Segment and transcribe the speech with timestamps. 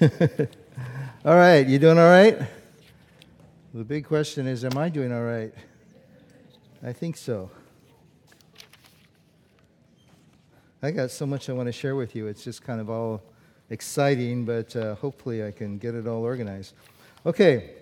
[1.26, 2.38] all right, you doing all right?
[3.74, 5.52] The big question is Am I doing all right?
[6.82, 7.50] I think so.
[10.82, 12.28] I got so much I want to share with you.
[12.28, 13.22] It's just kind of all
[13.68, 16.72] exciting, but uh, hopefully I can get it all organized.
[17.26, 17.72] Okay.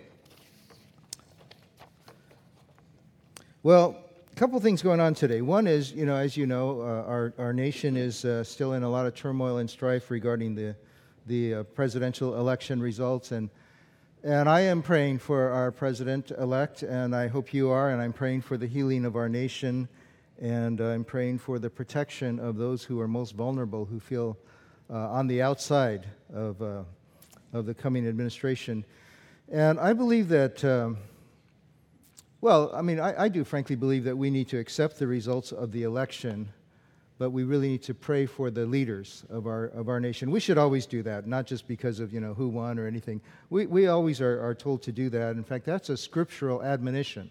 [3.62, 3.96] Well,
[4.32, 5.40] a couple things going on today.
[5.40, 8.82] One is, you know, as you know, uh, our, our nation is uh, still in
[8.82, 10.74] a lot of turmoil and strife regarding the,
[11.28, 13.30] the uh, presidential election results.
[13.30, 13.50] And,
[14.24, 18.12] and I am praying for our president elect, and I hope you are, and I'm
[18.12, 19.88] praying for the healing of our nation
[20.40, 24.38] and I'm praying for the protection of those who are most vulnerable, who feel
[24.88, 26.82] uh, on the outside of, uh,
[27.52, 28.84] of the coming administration.
[29.50, 30.98] And I believe that, um,
[32.40, 35.50] well, I mean, I, I, do frankly believe that we need to accept the results
[35.50, 36.50] of the election,
[37.18, 40.30] but we really need to pray for the leaders of our, of our nation.
[40.30, 43.20] We should always do that, not just because of, you know, who won or anything.
[43.50, 45.32] We, we always are, are told to do that.
[45.32, 47.30] In fact, that's a scriptural admonition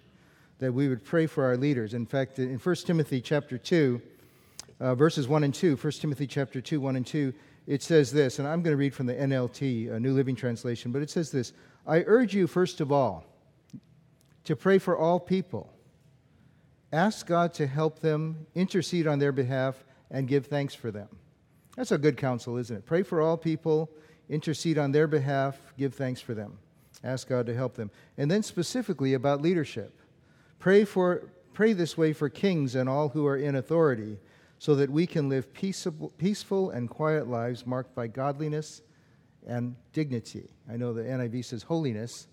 [0.59, 1.93] that we would pray for our leaders.
[1.93, 4.01] In fact, in 1 Timothy chapter 2,
[4.79, 7.33] uh, verses 1 and 2, 1 Timothy chapter 2, 1 and 2,
[7.65, 10.91] it says this, and I'm going to read from the NLT, a New Living Translation,
[10.91, 11.53] but it says this
[11.85, 13.25] I urge you, first of all,
[14.43, 15.71] to pray for all people.
[16.91, 21.09] Ask God to help them, intercede on their behalf, and give thanks for them.
[21.75, 22.85] That's a good counsel, isn't it?
[22.85, 23.89] Pray for all people,
[24.29, 26.57] intercede on their behalf, give thanks for them.
[27.03, 27.91] Ask God to help them.
[28.17, 29.99] And then specifically about leadership.
[30.59, 34.17] Pray, for, pray this way for kings and all who are in authority,
[34.59, 38.81] so that we can live peaceable, peaceful and quiet lives marked by godliness
[39.45, 40.49] and dignity.
[40.71, 42.27] I know the NIV says holiness,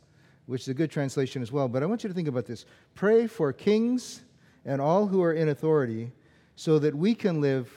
[0.47, 2.65] which is a good translation as well, but I want you to think about this.
[2.95, 4.23] Pray for kings
[4.65, 6.13] and all who are in authority,
[6.57, 7.71] so that we can live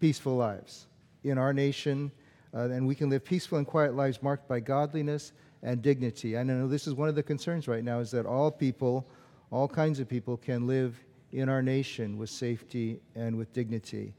[0.00, 0.86] peaceful lives
[1.24, 2.10] in our nation,
[2.54, 6.38] uh, and we can live peaceful and quiet lives marked by godliness and dignity.
[6.38, 9.06] I know this is one of the concerns right now is that all people
[9.50, 10.96] all kinds of people can live
[11.32, 14.12] in our nation with safety and with dignity.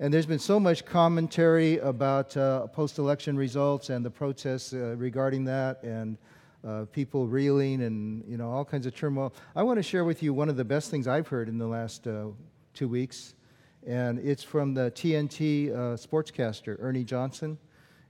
[0.00, 4.96] And there's been so much commentary about uh, post election results and the protests uh,
[4.98, 6.18] regarding that and
[6.66, 9.32] uh, people reeling and you know all kinds of turmoil.
[9.54, 11.66] I want to share with you one of the best things I've heard in the
[11.66, 12.26] last uh,
[12.74, 13.34] two weeks,
[13.86, 17.58] and it's from the TNT uh, sportscaster Ernie Johnson.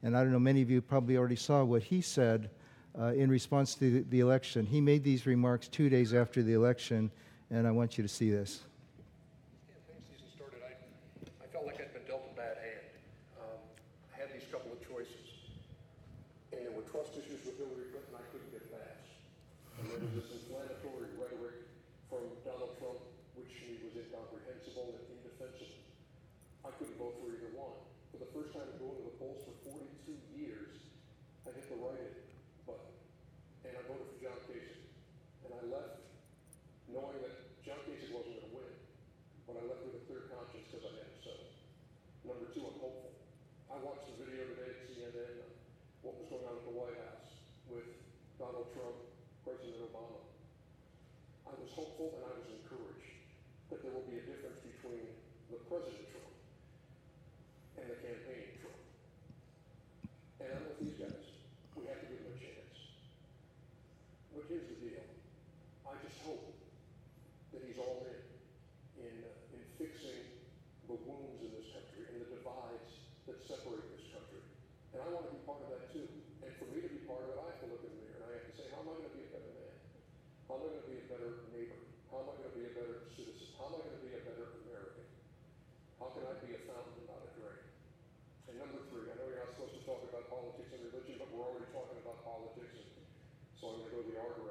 [0.05, 2.51] And I don't know, many of you probably already saw what he said
[2.99, 4.67] uh, in response to the election.
[4.67, 7.11] He made these remarks two days after the election,
[7.51, 8.65] and I want you to see this.
[9.69, 10.77] Campaign season started, I,
[11.41, 12.85] I felt like I'd been dealt a bad hand.
[13.41, 13.61] Um,
[14.13, 15.57] I had these couple of choices,
[16.53, 19.09] and there were trust issues with Hillary Clinton I couldn't get past.
[19.81, 21.65] And there was this inflammatory rhetoric
[22.13, 23.01] from Donald Trump,
[23.41, 25.81] which to me was incomprehensible and indefensible.
[26.69, 27.81] I couldn't vote for either one.
[28.13, 30.77] For the first time going to the polls for 42 years,
[31.49, 32.13] I hit the right
[33.73, 34.85] and I voted for John Kasich.
[35.47, 36.03] And I left
[36.91, 38.73] knowing that John Kasich wasn't going to win,
[39.47, 41.51] but I left with a clear conscience because I had to settle.
[42.27, 43.17] Number two, I'm hopeful.
[43.71, 45.49] I watched the video today at CNN,
[46.03, 47.33] what was going on at the White House
[47.71, 47.87] with
[48.43, 48.99] Donald Trump,
[49.47, 50.19] President Obama.
[51.47, 53.15] I was hopeful and I was encouraged
[53.71, 55.07] that there will be a difference between
[55.47, 56.02] the President
[94.05, 94.42] the honor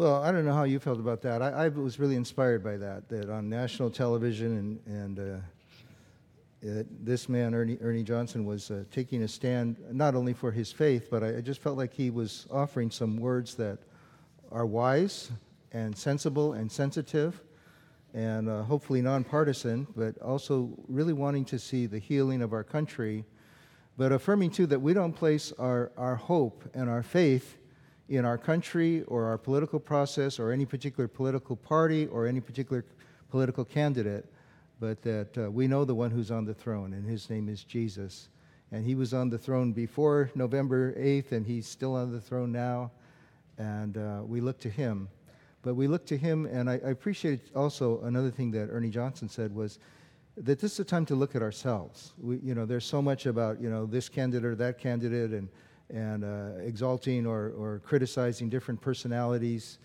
[0.00, 1.42] Well, I don't know how you felt about that.
[1.42, 5.40] I, I was really inspired by that, that on national television and, and uh,
[6.62, 10.72] it, this man, Ernie, Ernie Johnson, was uh, taking a stand not only for his
[10.72, 13.76] faith, but I, I, just felt like he was offering some words that
[14.50, 15.32] are wise
[15.72, 17.42] and sensible and sensitive
[18.14, 23.26] and uh, hopefully nonpartisan, but also really wanting to see the healing of our country,
[23.98, 27.58] but affirming too that we don't place our, our hope and our faith
[28.10, 32.84] in our country or our political process or any particular political party or any particular
[33.30, 34.26] political candidate,
[34.80, 37.62] but that uh, we know the one who's on the throne, and his name is
[37.62, 38.28] Jesus.
[38.72, 42.50] And he was on the throne before November 8th, and he's still on the throne
[42.50, 42.90] now.
[43.58, 45.08] And uh, we look to him.
[45.62, 49.28] But we look to him, and I, I appreciate also another thing that Ernie Johnson
[49.28, 49.78] said was
[50.36, 52.12] that this is a time to look at ourselves.
[52.20, 55.48] We, you know, there's so much about, you know, this candidate or that candidate, and
[55.92, 59.78] and uh, exalting or, or criticizing different personalities.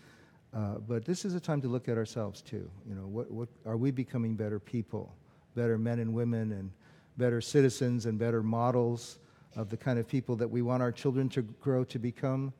[0.53, 2.69] Uh, but this is a time to look at ourselves too.
[2.87, 5.13] You know, what, what are we becoming better people,
[5.55, 6.71] better men and women, and
[7.17, 9.19] better citizens and better models
[9.55, 12.53] of the kind of people that we want our children to grow to become?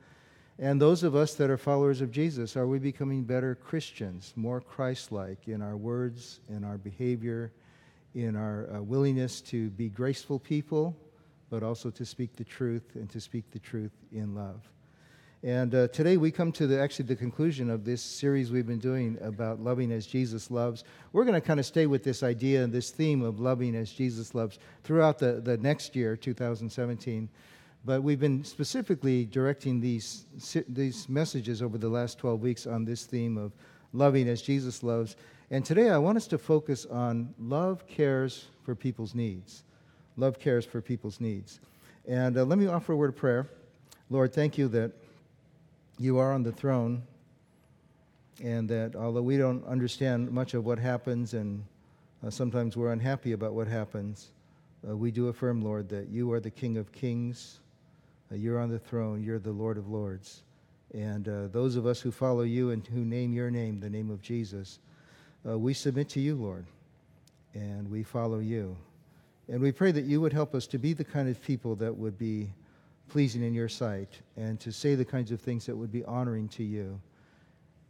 [0.57, 4.61] And those of us that are followers of Jesus, are we becoming better Christians, more
[4.61, 7.51] Christ like in our words, in our behavior,
[8.13, 10.95] in our uh, willingness to be graceful people,
[11.49, 14.61] but also to speak the truth and to speak the truth in love.
[15.43, 18.79] And uh, today we come to the, actually the conclusion of this series we've been
[18.79, 20.83] doing about loving as Jesus loves.
[21.13, 23.91] We're going to kind of stay with this idea and this theme of loving as
[23.91, 27.29] Jesus loves throughout the, the next year, 2017.
[27.85, 30.25] But we've been specifically directing these,
[30.67, 33.53] these messages over the last 12 weeks on this theme of
[33.93, 35.15] loving as Jesus loves.
[35.51, 39.63] And today I want us to focus on love cares for people's needs.
[40.17, 41.59] Love cares for people's needs.
[42.07, 43.47] And uh, let me offer a word of prayer.
[44.09, 44.91] Lord, thank you that
[45.97, 47.03] you are on the throne,
[48.43, 51.63] and that although we don't understand much of what happens, and
[52.25, 54.29] uh, sometimes we're unhappy about what happens,
[54.87, 57.59] uh, we do affirm, Lord, that you are the King of kings,
[58.31, 60.43] uh, you're on the throne, you're the Lord of lords.
[60.93, 64.09] And uh, those of us who follow you and who name your name, the name
[64.09, 64.79] of Jesus,
[65.47, 66.65] uh, we submit to you, Lord,
[67.53, 68.77] and we follow you.
[69.47, 71.95] And we pray that you would help us to be the kind of people that
[71.95, 72.49] would be
[73.07, 76.47] pleasing in your sight and to say the kinds of things that would be honoring
[76.49, 76.99] to you.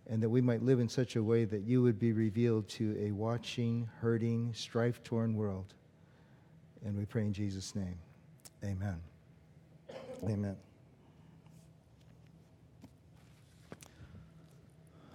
[0.07, 2.95] And that we might live in such a way that you would be revealed to
[2.99, 5.73] a watching, hurting, strife torn world.
[6.85, 7.97] And we pray in Jesus' name.
[8.63, 8.99] Amen.
[10.23, 10.55] Amen.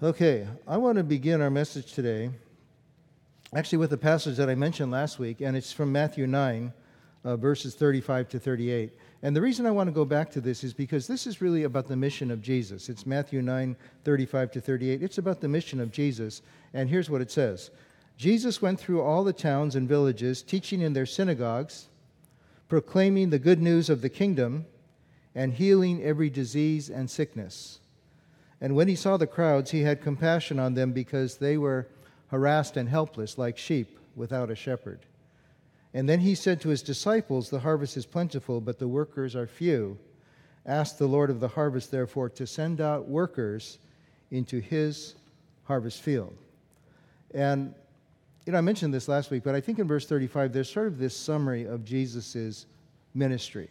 [0.02, 2.30] Okay, I want to begin our message today
[3.54, 6.72] actually with the passage that I mentioned last week, and it's from Matthew 9,
[7.24, 8.92] uh, verses 35 to 38.
[9.22, 11.64] And the reason I want to go back to this is because this is really
[11.64, 12.88] about the mission of Jesus.
[12.88, 15.02] It's Matthew 9, 35 to 38.
[15.02, 16.42] It's about the mission of Jesus.
[16.72, 17.70] And here's what it says
[18.16, 21.88] Jesus went through all the towns and villages, teaching in their synagogues,
[22.68, 24.64] proclaiming the good news of the kingdom,
[25.34, 27.80] and healing every disease and sickness.
[28.60, 31.88] And when he saw the crowds, he had compassion on them because they were
[32.30, 35.00] harassed and helpless like sheep without a shepherd.
[35.92, 39.46] And then he said to his disciples, The harvest is plentiful, but the workers are
[39.46, 39.98] few.
[40.64, 43.78] Ask the Lord of the harvest, therefore, to send out workers
[44.30, 45.16] into his
[45.64, 46.36] harvest field.
[47.34, 47.74] And,
[48.46, 50.86] you know, I mentioned this last week, but I think in verse 35, there's sort
[50.86, 52.66] of this summary of Jesus'
[53.14, 53.68] ministry.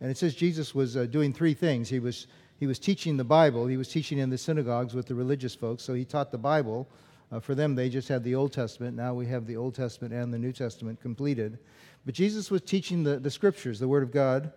[0.00, 1.90] And it says Jesus was uh, doing three things.
[1.90, 2.26] He was,
[2.58, 5.82] he was teaching the Bible, he was teaching in the synagogues with the religious folks,
[5.82, 6.88] so he taught the Bible
[7.32, 8.96] uh, for them, they just had the Old Testament.
[8.96, 11.58] Now we have the Old Testament and the New Testament completed.
[12.04, 14.52] But Jesus was teaching the, the scriptures, the Word of God.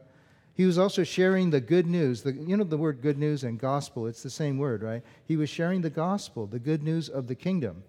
[0.56, 2.22] He was also sharing the good news.
[2.22, 5.02] The, you know the word good news and gospel, it's the same word, right?
[5.26, 7.84] He was sharing the gospel, the good news of the kingdom.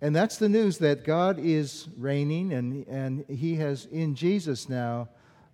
[0.00, 5.08] And that's the news that God is reigning, and, and He has, in Jesus now,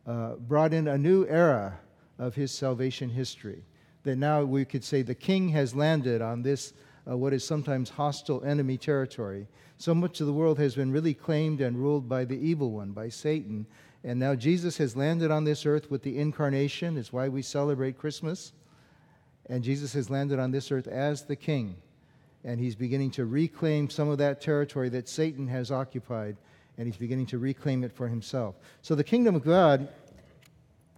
[0.06, 1.78] uh, brought in a new era
[2.18, 3.64] of His salvation history.
[4.02, 6.74] That now we could say the King has landed on this
[7.08, 9.46] uh, what is sometimes hostile enemy territory.
[9.78, 12.92] So much of the world has been really claimed and ruled by the evil one,
[12.92, 13.66] by Satan.
[14.02, 16.96] And now Jesus has landed on this earth with the incarnation.
[16.96, 18.52] It's why we celebrate Christmas.
[19.46, 21.76] And Jesus has landed on this earth as the king.
[22.44, 26.37] And he's beginning to reclaim some of that territory that Satan has occupied.
[26.78, 28.56] And he's beginning to reclaim it for himself.
[28.82, 29.88] So the kingdom of God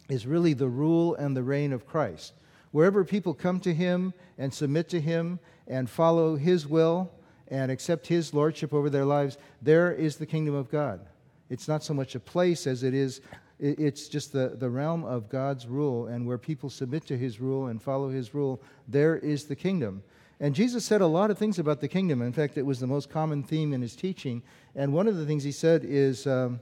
[0.08, 2.34] is really the rule and the reign of Christ.
[2.72, 7.10] Wherever people come to him and submit to him and follow His will
[7.48, 11.00] and accept His lordship over their lives, there is the kingdom of God.
[11.48, 13.20] It's not so much a place as it is,
[13.58, 17.68] it's just the, the realm of God's rule, and where people submit to His rule
[17.68, 20.02] and follow His rule, there is the kingdom.
[20.38, 22.20] And Jesus said a lot of things about the kingdom.
[22.20, 24.42] In fact, it was the most common theme in his teaching.
[24.74, 26.60] And one of the things he said is um,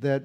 [0.00, 0.24] that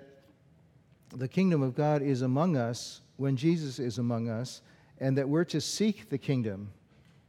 [1.16, 4.62] the kingdom of God is among us when Jesus is among us,
[5.00, 6.72] and that we're to seek the kingdom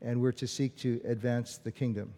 [0.02, 2.12] and we're to seek to advance the kingdom.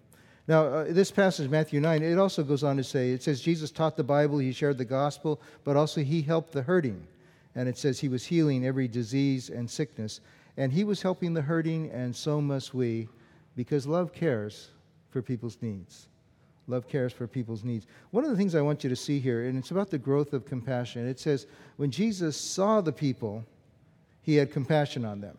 [0.49, 3.71] Now, uh, this passage, Matthew 9, it also goes on to say it says Jesus
[3.71, 7.07] taught the Bible, he shared the gospel, but also he helped the hurting.
[7.55, 10.21] And it says he was healing every disease and sickness.
[10.57, 13.09] And he was helping the hurting, and so must we,
[13.57, 14.71] because love cares
[15.11, 16.09] for people's needs.
[16.67, 17.87] Love cares for people's needs.
[18.11, 20.33] One of the things I want you to see here, and it's about the growth
[20.33, 21.47] of compassion, it says,
[21.77, 23.45] when Jesus saw the people,
[24.23, 25.37] he had compassion on them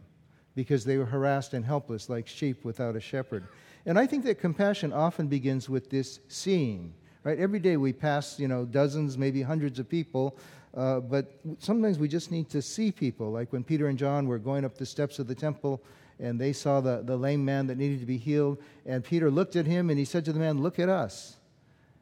[0.55, 3.47] because they were harassed and helpless like sheep without a shepherd.
[3.85, 6.93] And I think that compassion often begins with this seeing.
[7.23, 7.39] Right?
[7.39, 10.37] Every day we pass, you know, dozens, maybe hundreds of people,
[10.75, 13.31] uh, but sometimes we just need to see people.
[13.31, 15.81] Like when Peter and John were going up the steps of the temple
[16.19, 19.55] and they saw the, the lame man that needed to be healed, and Peter looked
[19.55, 21.37] at him and he said to the man, Look at us.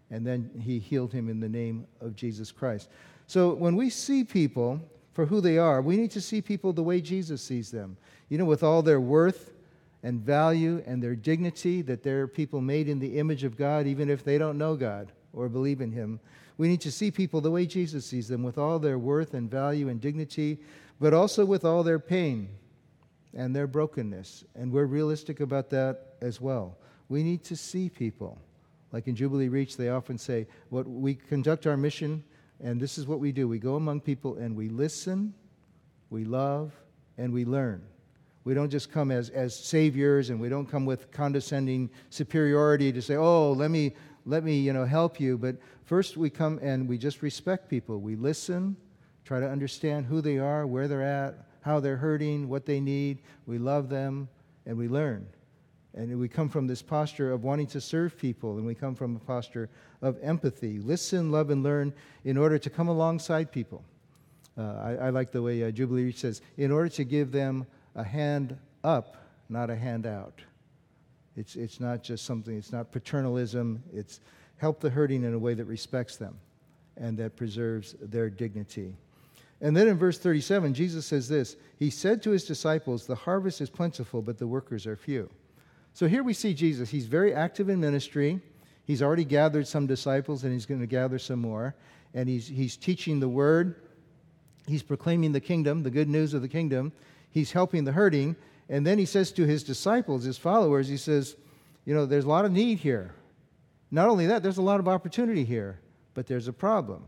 [0.10, 2.90] And then he healed him in the name of Jesus Christ.
[3.28, 4.82] So when we see people
[5.14, 7.98] for who they are, we need to see people the way Jesus sees them.
[8.32, 9.52] You know, with all their worth
[10.04, 14.10] and value and their dignity, that they're people made in the image of God, even
[14.10, 16.22] if they don't know God or believe in Him.
[16.58, 19.52] We need to see people the way Jesus sees them, with all their worth and
[19.52, 20.60] value and dignity,
[20.98, 22.48] but also with all their pain
[23.36, 24.46] and their brokenness.
[24.56, 26.78] And we're realistic about that as well.
[27.10, 28.38] We need to see people.
[28.94, 32.24] Like in Jubilee Reach, they often say, what we conduct our mission,
[32.64, 33.50] and this is what we do.
[33.50, 35.34] We go among people and we listen,
[36.10, 36.72] we love,
[37.18, 37.82] and we learn.
[38.44, 43.02] We don't just come as, as saviors and we don't come with condescending superiority to
[43.02, 43.94] say, oh, let me,
[44.26, 45.38] let me you know, help you.
[45.38, 48.00] But first we come and we just respect people.
[48.00, 48.76] We listen,
[49.26, 53.20] try to understand who they are, where they're at, how they're hurting, what they need.
[53.46, 54.28] We love them
[54.66, 55.28] and we learn.
[55.94, 59.18] And we come from this posture of wanting to serve people, and we come from
[59.18, 59.70] a posture
[60.02, 60.80] of empathy.
[60.80, 61.94] Listen, love, and learn
[62.24, 63.84] in order to come alongside people.
[64.58, 68.04] Uh, I, I, like the way uh, Jubilee says, in order to give them a
[68.04, 69.18] hand up,
[69.50, 70.42] not a hand out.
[71.36, 74.20] It's, it's not just something, it's not paternalism, it's
[74.58, 76.38] help the hurting in a way that respects them
[76.98, 78.96] and that preserves their dignity.
[79.62, 83.62] And then in verse 37, Jesus says this He said to his disciples, The harvest
[83.62, 85.30] is plentiful, but the workers are few.
[85.94, 86.90] So here we see Jesus.
[86.90, 88.40] He's very active in ministry.
[88.86, 91.76] He's already gathered some disciples, and he's going to gather some more.
[92.14, 93.76] And he's, he's teaching the word,
[94.68, 96.92] he's proclaiming the kingdom, the good news of the kingdom
[97.32, 98.36] he's helping the hurting.
[98.70, 101.36] And then he says to his disciples, his followers, he says,
[101.86, 103.14] You know, there's a lot of need here.
[103.90, 105.80] Not only that, there's a lot of opportunity here,
[106.14, 107.06] but there's a problem.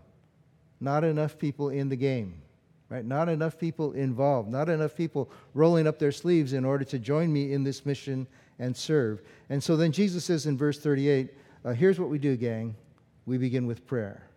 [0.81, 2.41] Not enough people in the game,
[2.89, 3.05] right?
[3.05, 7.31] Not enough people involved, not enough people rolling up their sleeves in order to join
[7.31, 8.27] me in this mission
[8.59, 9.21] and serve.
[9.49, 11.29] And so then Jesus says in verse 38
[11.65, 12.75] uh, here's what we do, gang.
[13.25, 14.27] We begin with prayer.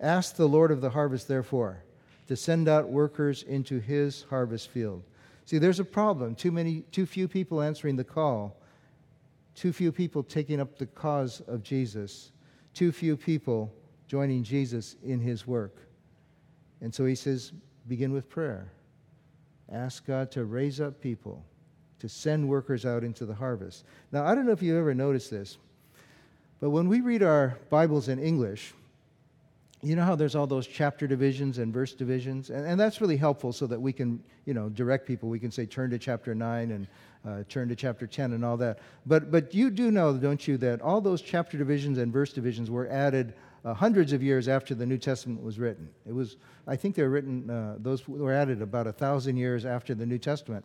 [0.00, 1.82] Ask the Lord of the harvest, therefore,
[2.28, 5.02] to send out workers into his harvest field.
[5.48, 6.34] See, there's a problem.
[6.34, 8.60] Too many, too few people answering the call.
[9.54, 12.32] Too few people taking up the cause of Jesus.
[12.74, 13.72] Too few people
[14.08, 15.88] joining Jesus in his work.
[16.82, 17.52] And so he says,
[17.86, 18.70] begin with prayer.
[19.72, 21.42] Ask God to raise up people,
[22.00, 23.84] to send workers out into the harvest.
[24.12, 25.56] Now, I don't know if you've ever noticed this,
[26.60, 28.74] but when we read our Bibles in English,
[29.82, 32.50] you know how there's all those chapter divisions and verse divisions?
[32.50, 35.28] And, and, that's really helpful so that we can you know direct people.
[35.28, 36.86] We can say turn to chapter 9 and
[37.26, 38.80] uh, turn to chapter 10 and all that.
[39.06, 42.70] But but you do know don't you that all those chapter divisions and verse divisions
[42.70, 45.88] were added uh, hundreds of years after the new testament was written.
[46.06, 49.64] It was i think they were written uh, those were added about a thousand years
[49.64, 50.64] after the new testament.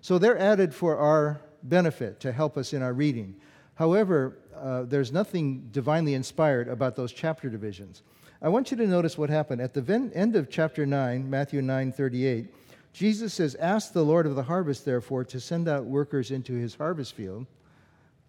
[0.00, 3.36] So they're added for our benefit to help us in our reading.
[3.74, 8.02] However uh, there's nothing divinely inspired about those chapter divisions
[8.44, 9.62] I want you to notice what happened.
[9.62, 12.54] At the end of chapter 9, Matthew 9 38,
[12.92, 16.74] Jesus says, Ask the Lord of the harvest, therefore, to send out workers into his
[16.74, 17.46] harvest field.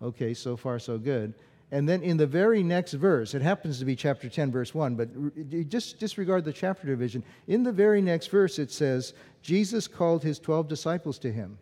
[0.01, 1.34] Okay, so far, so good.
[1.69, 4.95] And then in the very next verse, it happens to be chapter 10, verse 1,
[4.95, 7.22] but just disregard the chapter division.
[7.48, 11.57] In the very next verse, it says, Jesus called his 12 disciples to him,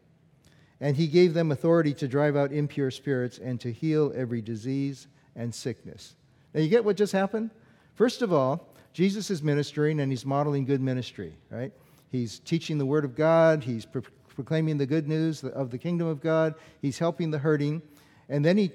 [0.79, 5.07] and he gave them authority to drive out impure spirits and to heal every disease
[5.35, 6.13] and sickness.
[6.53, 7.49] Now, you get what just happened?
[7.95, 11.71] First of all, Jesus is ministering and he's modeling good ministry, right?
[12.11, 14.03] He's teaching the Word of God, he's pro-
[14.35, 17.81] proclaiming the good news of the kingdom of God, he's helping the hurting,
[18.29, 18.71] and then he,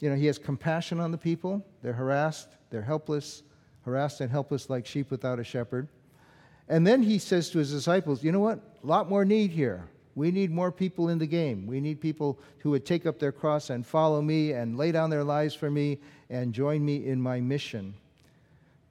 [0.00, 1.64] you know, he has compassion on the people.
[1.82, 3.42] They're harassed, they're helpless,
[3.84, 5.88] harassed and helpless like sheep without a shepherd.
[6.68, 8.58] And then he says to his disciples, you know what?
[8.82, 9.88] A lot more need here.
[10.14, 11.66] We need more people in the game.
[11.66, 15.10] We need people who would take up their cross and follow me and lay down
[15.10, 15.98] their lives for me
[16.30, 17.94] and join me in my mission.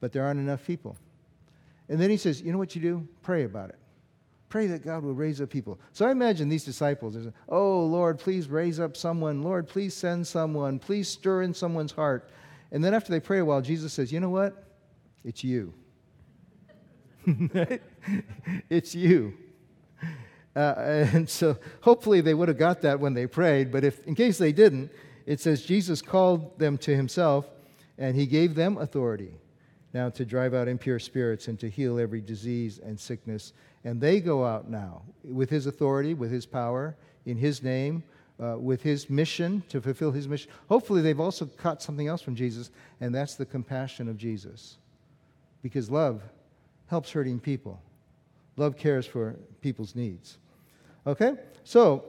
[0.04, 0.98] But there aren't enough people.
[1.88, 3.08] And then he says, You know what you do?
[3.22, 3.78] Pray about it.
[4.50, 5.80] Pray that God will raise up people.
[5.94, 7.16] So I imagine these disciples,
[7.48, 9.42] oh, Lord, please raise up someone.
[9.42, 10.78] Lord, please send someone.
[10.78, 12.28] Please stir in someone's heart.
[12.70, 14.62] And then after they pray a while, Jesus says, You know what?
[15.24, 15.72] It's you.
[18.68, 19.32] it's you.
[20.54, 24.14] Uh, and so hopefully they would have got that when they prayed, but if in
[24.14, 24.92] case they didn't,
[25.24, 27.46] it says Jesus called them to himself
[27.96, 29.38] and he gave them authority
[29.94, 33.52] now to drive out impure spirits and to heal every disease and sickness.
[33.84, 38.02] And they go out now with his authority, with his power, in his name,
[38.42, 40.50] uh, with his mission to fulfill his mission.
[40.68, 42.70] Hopefully, they've also caught something else from Jesus,
[43.00, 44.78] and that's the compassion of Jesus.
[45.62, 46.22] Because love
[46.88, 47.80] helps hurting people,
[48.56, 50.38] love cares for people's needs.
[51.06, 51.34] Okay?
[51.62, 52.04] So,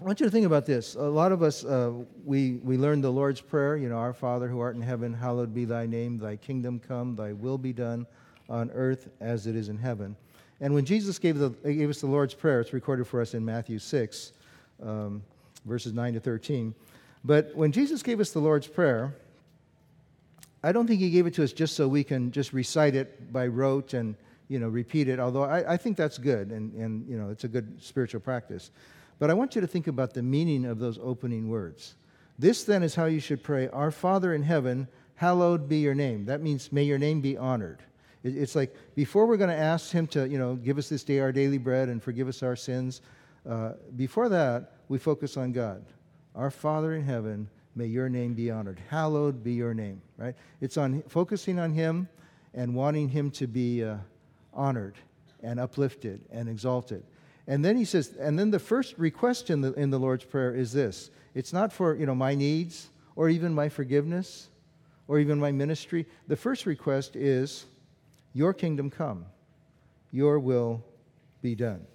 [0.00, 0.96] I want you to think about this.
[0.96, 1.92] A lot of us, uh,
[2.24, 5.54] we, we learn the Lord's Prayer, you know, Our Father who art in heaven, hallowed
[5.54, 8.04] be thy name, thy kingdom come, thy will be done
[8.48, 10.16] on earth as it is in heaven.
[10.60, 13.44] And when Jesus gave, the, gave us the Lord's Prayer, it's recorded for us in
[13.44, 14.32] Matthew 6,
[14.82, 15.22] um,
[15.64, 16.74] verses 9 to 13.
[17.24, 19.14] But when Jesus gave us the Lord's Prayer,
[20.64, 23.32] I don't think he gave it to us just so we can just recite it
[23.32, 24.16] by rote and
[24.48, 25.20] you know repeat it.
[25.20, 28.70] Although I, I think that's good and, and you know it's a good spiritual practice.
[29.24, 31.94] But I want you to think about the meaning of those opening words.
[32.38, 36.26] This then is how you should pray Our Father in heaven, hallowed be your name.
[36.26, 37.82] That means may your name be honored.
[38.22, 41.20] It's like before we're going to ask Him to, you know, give us this day
[41.20, 43.00] our daily bread and forgive us our sins,
[43.48, 45.82] uh, before that, we focus on God.
[46.34, 48.78] Our Father in heaven, may your name be honored.
[48.90, 50.34] Hallowed be your name, right?
[50.60, 52.10] It's on focusing on Him
[52.52, 53.96] and wanting Him to be uh,
[54.52, 54.98] honored
[55.42, 57.04] and uplifted and exalted.
[57.46, 60.54] And then he says, and then the first request in the, in the Lord's Prayer
[60.54, 64.48] is this it's not for you know, my needs or even my forgiveness
[65.08, 66.06] or even my ministry.
[66.26, 67.66] The first request is,
[68.32, 69.26] Your kingdom come,
[70.10, 70.82] your will
[71.42, 71.86] be done.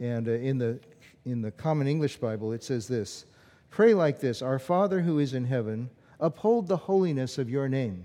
[0.00, 0.80] And uh, in, the,
[1.24, 3.26] in the Common English Bible, it says this
[3.70, 8.04] Pray like this Our Father who is in heaven, uphold the holiness of your name.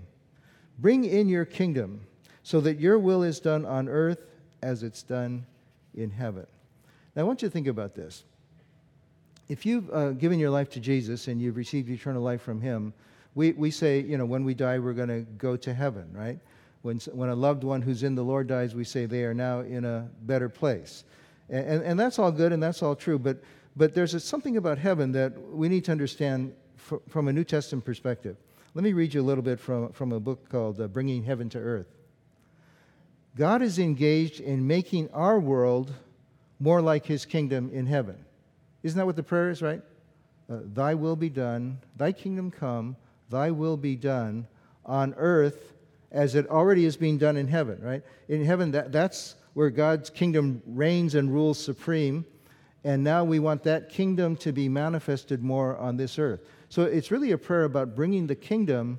[0.78, 2.06] Bring in your kingdom,
[2.44, 4.30] so that your will is done on earth
[4.62, 5.44] as it's done
[5.96, 6.46] in heaven.
[7.14, 8.24] Now, I want you to think about this.
[9.48, 12.92] If you've uh, given your life to Jesus and you've received eternal life from Him,
[13.34, 16.38] we, we say, you know, when we die, we're going to go to heaven, right?
[16.82, 19.60] When, when a loved one who's in the Lord dies, we say they are now
[19.60, 21.04] in a better place.
[21.48, 23.38] And, and, and that's all good and that's all true, but,
[23.76, 27.44] but there's a, something about heaven that we need to understand fr- from a New
[27.44, 28.36] Testament perspective.
[28.74, 31.48] Let me read you a little bit from, from a book called uh, Bringing Heaven
[31.50, 31.86] to Earth.
[33.36, 35.92] God is engaged in making our world
[36.58, 38.16] more like his kingdom in heaven.
[38.82, 39.82] Isn't that what the prayer is, right?
[40.50, 42.96] Uh, thy will be done, thy kingdom come,
[43.28, 44.46] thy will be done
[44.86, 45.74] on earth
[46.12, 48.02] as it already is being done in heaven, right?
[48.28, 52.24] In heaven, that, that's where God's kingdom reigns and rules supreme.
[52.84, 56.40] And now we want that kingdom to be manifested more on this earth.
[56.70, 58.98] So it's really a prayer about bringing the kingdom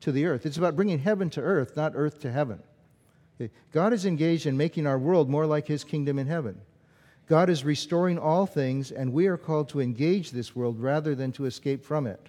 [0.00, 0.44] to the earth.
[0.44, 2.60] It's about bringing heaven to earth, not earth to heaven.
[3.72, 6.60] God is engaged in making our world more like his kingdom in heaven.
[7.28, 11.30] God is restoring all things, and we are called to engage this world rather than
[11.32, 12.28] to escape from it.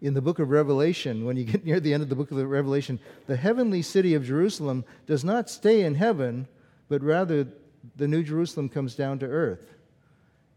[0.00, 2.36] In the book of Revelation, when you get near the end of the book of
[2.36, 6.48] Revelation, the heavenly city of Jerusalem does not stay in heaven,
[6.88, 7.46] but rather
[7.94, 9.74] the new Jerusalem comes down to earth.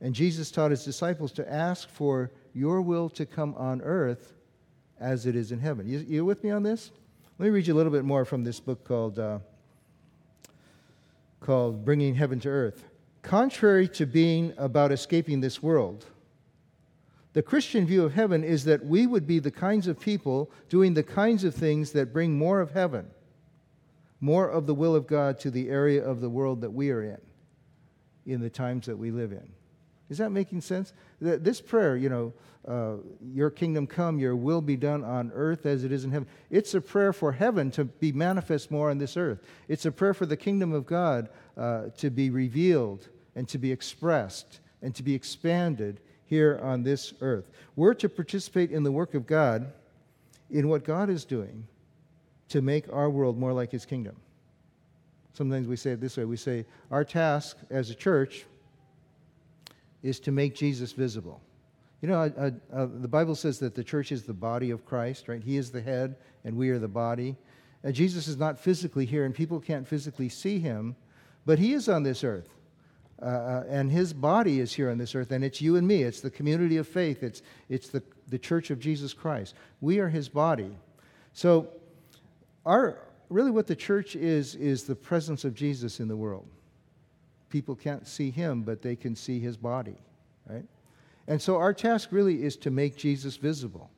[0.01, 4.33] And Jesus taught his disciples to ask for your will to come on earth
[4.99, 5.87] as it is in heaven.
[5.87, 6.91] You, you with me on this?
[7.39, 9.39] Let me read you a little bit more from this book called, uh,
[11.39, 12.83] called Bringing Heaven to Earth.
[13.21, 16.05] Contrary to being about escaping this world,
[17.31, 20.93] the Christian view of heaven is that we would be the kinds of people doing
[20.93, 23.09] the kinds of things that bring more of heaven,
[24.19, 27.03] more of the will of God to the area of the world that we are
[27.03, 27.21] in,
[28.25, 29.49] in the times that we live in.
[30.09, 30.93] Is that making sense?
[31.19, 32.33] This prayer, you know,
[32.67, 32.95] uh,
[33.33, 36.27] your kingdom come, your will be done on earth as it is in heaven.
[36.49, 39.39] It's a prayer for heaven to be manifest more on this earth.
[39.67, 43.71] It's a prayer for the kingdom of God uh, to be revealed and to be
[43.71, 47.49] expressed and to be expanded here on this earth.
[47.75, 49.71] We're to participate in the work of God,
[50.49, 51.67] in what God is doing
[52.49, 54.15] to make our world more like his kingdom.
[55.33, 58.45] Sometimes we say it this way we say, Our task as a church
[60.03, 61.41] is to make Jesus visible.
[62.01, 65.27] You know, uh, uh, the Bible says that the church is the body of Christ,
[65.27, 65.43] right?
[65.43, 67.35] He is the head, and we are the body.
[67.83, 70.95] And Jesus is not physically here, and people can't physically see him,
[71.45, 72.49] but he is on this earth.
[73.21, 76.03] Uh, uh, and his body is here on this earth, and it's you and me.
[76.03, 77.21] It's the community of faith.
[77.21, 79.55] It's, it's the, the church of Jesus Christ.
[79.81, 80.71] We are his body.
[81.33, 81.67] So,
[82.65, 86.47] our, really, what the church is, is the presence of Jesus in the world.
[87.49, 89.97] People can't see him, but they can see his body,
[90.47, 90.65] right?
[91.27, 93.89] And so, our task really is to make Jesus visible.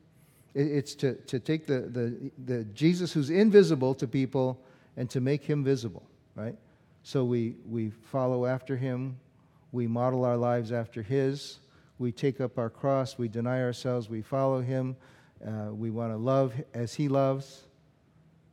[0.54, 4.60] It's to, to take the, the, the Jesus who's invisible to people
[4.98, 6.04] and to make him visible,
[6.36, 6.56] right?
[7.04, 9.18] So we, we follow after him,
[9.72, 11.60] we model our lives after his,
[12.00, 14.96] we take up our cross, we deny ourselves, we follow him,
[15.46, 17.64] uh, we want to love as he loves,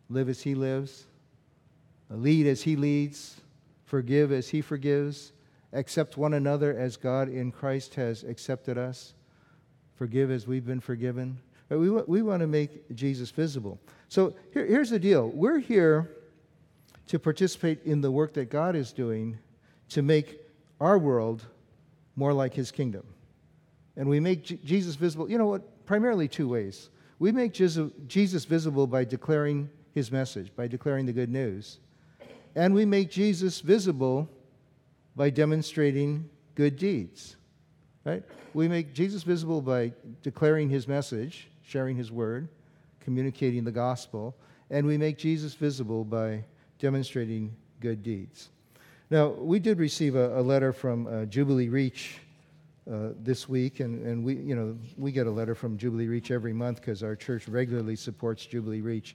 [0.08, 1.06] live as he lives,
[2.10, 3.40] lead as he leads,
[3.88, 5.32] forgive as he forgives,
[5.72, 9.14] accept one another as God in Christ has accepted us,
[9.96, 11.38] forgive as we've been forgiven.
[11.70, 13.80] But we, we want to make Jesus visible.
[14.08, 16.10] So here, here's the deal we're here
[17.06, 19.38] to participate in the work that God is doing
[19.88, 20.38] to make
[20.80, 21.46] our world
[22.14, 23.06] more like his kingdom.
[23.96, 26.90] And we make J- Jesus visible, you know what, primarily two ways.
[27.18, 31.78] We make Jesus visible by declaring his message, by declaring the good news.
[32.58, 34.28] And we make Jesus visible
[35.14, 37.36] by demonstrating good deeds.
[38.04, 38.24] Right?
[38.52, 39.92] We make Jesus visible by
[40.24, 42.48] declaring his message, sharing his word,
[42.98, 44.34] communicating the gospel,
[44.70, 46.44] and we make Jesus visible by
[46.80, 48.48] demonstrating good deeds.
[49.08, 52.18] Now, we did receive a, a letter from uh, Jubilee Reach
[52.90, 56.32] uh, this week, and, and we, you know, we get a letter from Jubilee Reach
[56.32, 59.14] every month because our church regularly supports Jubilee Reach.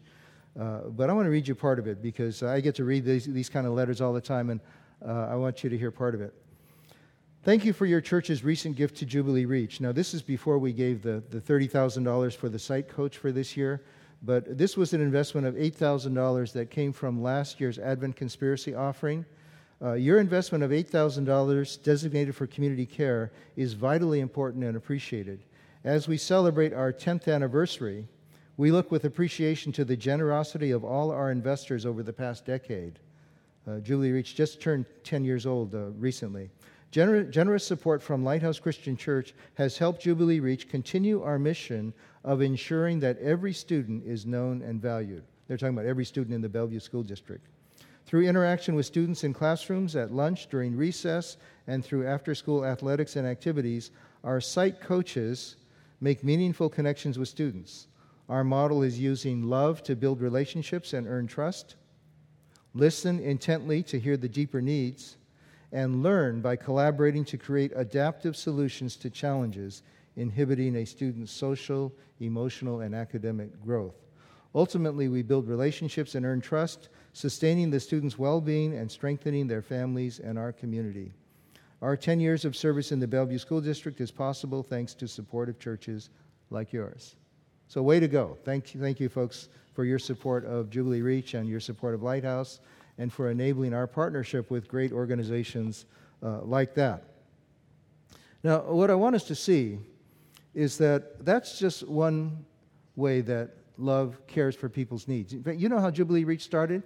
[0.60, 3.06] Uh, but I want to read you part of it because I get to read
[3.06, 4.60] these, these kind of letters all the time, and
[5.06, 6.34] uh, I want you to hear part of it.
[7.44, 9.82] Thank you for your church's recent gift to Jubilee Reach.
[9.82, 13.58] Now, this is before we gave the, the $30,000 for the site coach for this
[13.58, 13.82] year.
[14.26, 19.26] But this was an investment of $8,000 that came from last year's Advent Conspiracy offering.
[19.82, 25.44] Uh, your investment of $8,000 designated for community care is vitally important and appreciated.
[25.84, 28.08] As we celebrate our 10th anniversary,
[28.58, 33.00] we look with appreciation to the generosity of all our investors over the past decade.
[33.68, 36.50] Uh, Jubilee Reach just turned 10 years old uh, recently.
[36.92, 42.42] Gener- generous support from Lighthouse Christian Church has helped Jubilee Reach continue our mission of
[42.42, 45.24] ensuring that every student is known and valued.
[45.48, 47.46] They're talking about every student in the Bellevue School District.
[48.06, 51.38] Through interaction with students in classrooms, at lunch, during recess,
[51.68, 53.92] and through after school athletics and activities,
[54.24, 55.56] our site coaches
[56.00, 57.88] make meaningful connections with students.
[58.30, 61.76] Our model is using love to build relationships and earn trust,
[62.74, 65.18] listen intently to hear the deeper needs,
[65.72, 69.82] and learn by collaborating to create adaptive solutions to challenges
[70.16, 73.96] inhibiting a student's social, emotional, and academic growth.
[74.56, 79.64] Ultimately, we build relationships and earn trust, sustaining the students' well being and strengthening their
[79.64, 81.12] families and our community.
[81.82, 85.60] Our 10 years of service in the Bellevue School District is possible thanks to supportive
[85.60, 86.12] churches
[86.50, 87.16] like yours.
[87.74, 88.38] So, way to go.
[88.44, 92.04] Thank you, thank you, folks, for your support of Jubilee Reach and your support of
[92.04, 92.60] Lighthouse
[93.00, 95.86] and for enabling our partnership with great organizations
[96.22, 97.06] uh, like that.
[98.44, 99.80] Now, what I want us to see
[100.54, 102.46] is that that's just one
[102.96, 105.34] way that love cares for people's needs.
[105.34, 106.84] You know how Jubilee Reach started?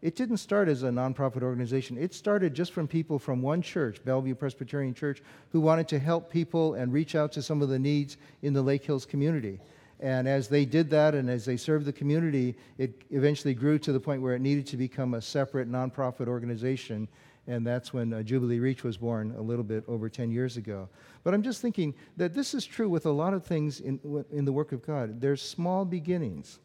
[0.00, 1.98] It didn't start as a nonprofit organization.
[1.98, 6.30] It started just from people from one church, Bellevue Presbyterian Church, who wanted to help
[6.30, 9.60] people and reach out to some of the needs in the Lake Hills community.
[10.00, 13.92] And as they did that and as they served the community, it eventually grew to
[13.92, 17.06] the point where it needed to become a separate nonprofit organization
[17.46, 20.88] and that's when uh, Jubilee Reach was born a little bit over 10 years ago.
[21.24, 23.98] But I'm just thinking that this is true with a lot of things in,
[24.30, 25.20] in the work of God.
[25.20, 26.60] There's small beginnings,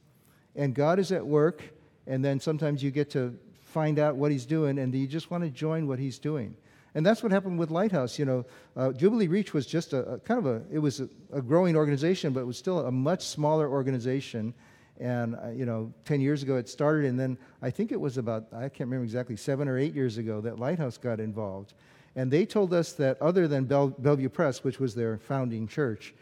[0.55, 1.63] and God is at work,
[2.05, 5.43] and then sometimes you get to find out what He's doing, and you just want
[5.43, 6.55] to join what He's doing.
[6.95, 8.17] And that's what happened with Lighthouse.
[8.17, 11.09] You know, uh, Jubilee Reach was just a, a, kind of a, it was a,
[11.31, 14.53] a growing organization, but it was still a much smaller organization
[14.99, 18.17] and, uh, you know, 10 years ago it started, and then I think it was
[18.17, 21.73] about, I can't remember exactly, seven or eight years ago that Lighthouse got involved.
[22.15, 26.13] And they told us that other than Bell- Bellevue Press, which was their founding church,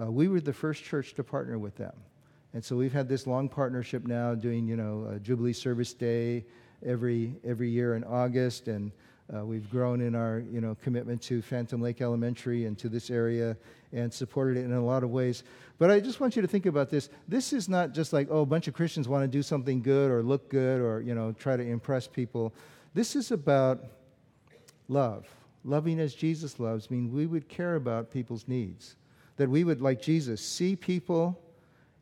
[0.00, 1.92] uh, we were the first church to partner with them.
[2.54, 6.46] And so we've had this long partnership now doing, you know, Jubilee Service Day
[6.84, 8.68] every, every year in August.
[8.68, 8.92] And
[9.34, 13.10] uh, we've grown in our you know, commitment to Phantom Lake Elementary and to this
[13.10, 13.56] area
[13.92, 15.44] and supported it in a lot of ways.
[15.78, 17.08] But I just want you to think about this.
[17.28, 20.10] This is not just like, oh, a bunch of Christians want to do something good
[20.10, 22.52] or look good or you know, try to impress people.
[22.94, 23.84] This is about
[24.88, 25.26] love.
[25.64, 28.96] Loving as Jesus loves I mean we would care about people's needs.
[29.36, 31.40] That we would, like Jesus, see people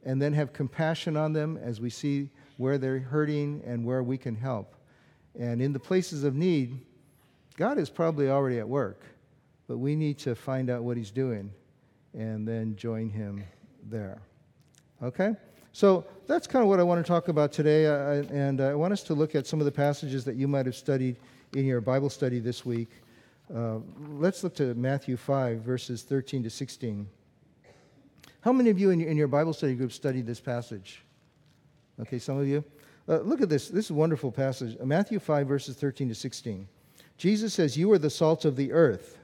[0.04, 4.18] and then have compassion on them as we see where they're hurting and where we
[4.18, 4.74] can help.
[5.38, 6.80] And in the places of need,
[7.56, 9.02] God is probably already at work,
[9.66, 11.50] but we need to find out what He's doing
[12.14, 13.44] and then join Him
[13.88, 14.20] there.
[15.02, 15.34] Okay?
[15.72, 18.92] So that's kind of what I want to talk about today, uh, and I want
[18.92, 21.16] us to look at some of the passages that you might have studied
[21.54, 22.90] in your Bible study this week.
[23.54, 27.08] Uh, let's look to Matthew 5, verses 13 to 16.
[28.40, 31.02] How many of you in your, in your Bible study group studied this passage?
[32.00, 32.64] Okay, some of you.
[33.08, 33.68] Uh, look at this.
[33.68, 34.78] This is a wonderful passage.
[34.80, 36.66] Matthew 5, verses 13 to 16.
[37.20, 39.18] Jesus says, You are the salt of the earth.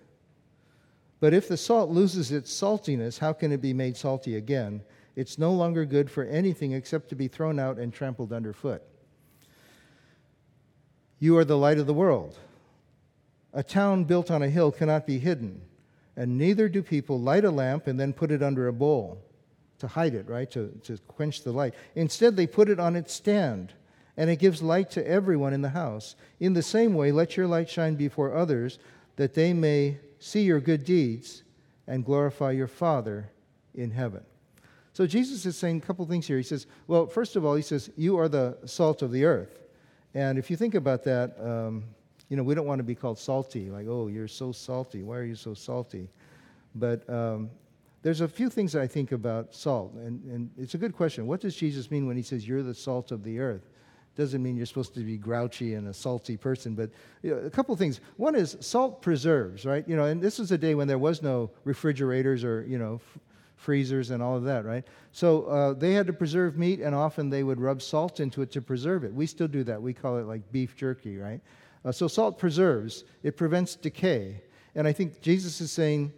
[1.19, 4.83] But if the salt loses its saltiness, how can it be made salty again?
[5.17, 8.83] It's no longer good for anything except to be thrown out and trampled underfoot.
[11.21, 12.37] You are the light of the world.
[13.55, 15.63] A town built on a hill cannot be hidden,
[16.17, 19.23] and neither do people light a lamp and then put it under a bowl
[19.79, 20.51] to hide it, right?
[20.51, 21.73] To, to quench the light.
[21.95, 23.73] Instead, they put it on its stand,
[24.17, 26.17] and it gives light to everyone in the house.
[26.41, 28.79] In the same way, let your light shine before others,
[29.17, 31.43] that they may see your good deeds
[31.87, 33.31] and glorify your Father
[33.75, 34.23] in heaven.
[34.93, 36.39] So Jesus is saying a couple things here.
[36.39, 39.63] He says, well, first of all, he says, You are the salt of the earth.
[40.15, 41.85] And if you think about that, um,
[42.31, 45.03] you know, we don't want to be called salty, like, oh, you're so salty.
[45.03, 46.09] Why are you so salty?
[46.75, 47.51] But um,
[48.03, 51.27] there's a few things I think about salt, and, and it's a good question.
[51.27, 53.69] What does Jesus mean when he says, You're the salt of the earth?
[54.17, 56.91] Doesn't mean you're supposed to be grouchy and a salty person, but
[57.23, 58.01] you know, a couple of things.
[58.17, 59.87] One is salt preserves, right?
[59.87, 62.95] You know, and this was a day when there was no refrigerators or, you know,
[62.95, 63.21] f-
[63.57, 64.85] freezers and all of that, right?
[65.13, 68.51] So uh, they had to preserve meat, and often they would rub salt into it
[68.53, 69.13] to preserve it.
[69.13, 69.81] We still do that.
[69.81, 71.41] We call it like beef jerky, right?
[71.85, 74.43] Uh, so salt preserves, it prevents decay.
[74.75, 76.13] And I think Jesus is saying,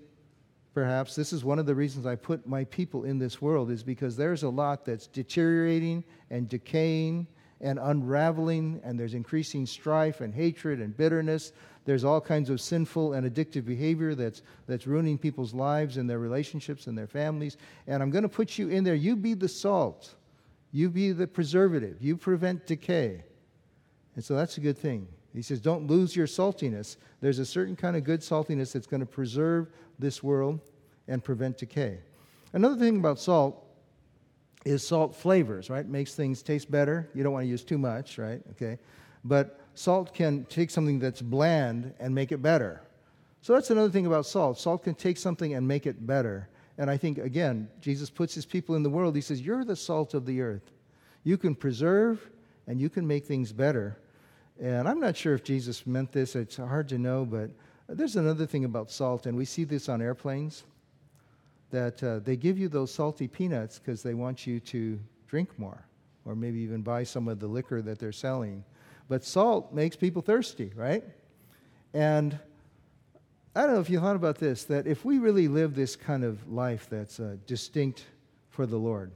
[0.72, 3.82] perhaps, this is one of the reasons I put my people in this world, is
[3.82, 7.26] because there's a lot that's deteriorating and decaying
[7.60, 11.52] and unraveling, and there's increasing strife and hatred and bitterness.
[11.84, 16.18] There's all kinds of sinful and addictive behavior that's, that's ruining people's lives and their
[16.18, 17.56] relationships and their families.
[17.86, 18.94] And I'm going to put you in there.
[18.94, 20.14] You be the salt,
[20.70, 23.24] you be the preservative, you prevent decay.
[24.14, 25.08] And so that's a good thing.
[25.34, 26.96] He says, don't lose your saltiness.
[27.20, 29.68] There's a certain kind of good saltiness that's going to preserve
[29.98, 30.60] this world
[31.06, 31.98] and prevent decay.
[32.52, 33.64] Another thing about salt
[34.64, 35.86] is salt flavors, right?
[35.86, 37.08] Makes things taste better.
[37.14, 38.42] You don't want to use too much, right?
[38.52, 38.78] Okay.
[39.24, 42.82] But salt can take something that's bland and make it better.
[43.40, 44.58] So that's another thing about salt.
[44.58, 46.48] Salt can take something and make it better.
[46.76, 49.14] And I think, again, Jesus puts his people in the world.
[49.14, 50.70] He says, You're the salt of the earth.
[51.24, 52.28] You can preserve
[52.66, 53.98] and you can make things better.
[54.60, 57.50] And I'm not sure if Jesus meant this, it's hard to know, but
[57.88, 60.64] there's another thing about salt, and we see this on airplanes
[61.70, 65.84] that uh, they give you those salty peanuts because they want you to drink more
[66.24, 68.64] or maybe even buy some of the liquor that they're selling.
[69.08, 71.02] But salt makes people thirsty, right?
[71.94, 72.38] And
[73.54, 76.24] I don't know if you thought about this that if we really live this kind
[76.24, 78.04] of life that's uh, distinct
[78.50, 79.10] for the Lord,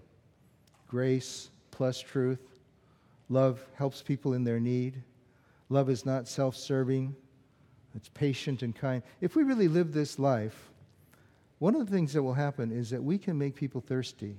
[0.89, 2.41] grace plus truth,
[3.29, 5.03] love helps people in their need,
[5.69, 7.15] love is not self serving,
[7.95, 9.03] it's patient and kind.
[9.21, 10.72] If we really live this life,
[11.63, 14.37] one of the things that will happen is that we can make people thirsty,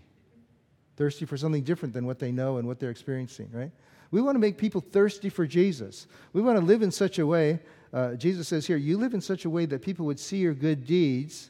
[0.97, 3.71] thirsty for something different than what they know and what they're experiencing, right?
[4.11, 6.05] We want to make people thirsty for Jesus.
[6.33, 7.61] We want to live in such a way,
[7.93, 10.53] uh, Jesus says here, you live in such a way that people would see your
[10.53, 11.49] good deeds,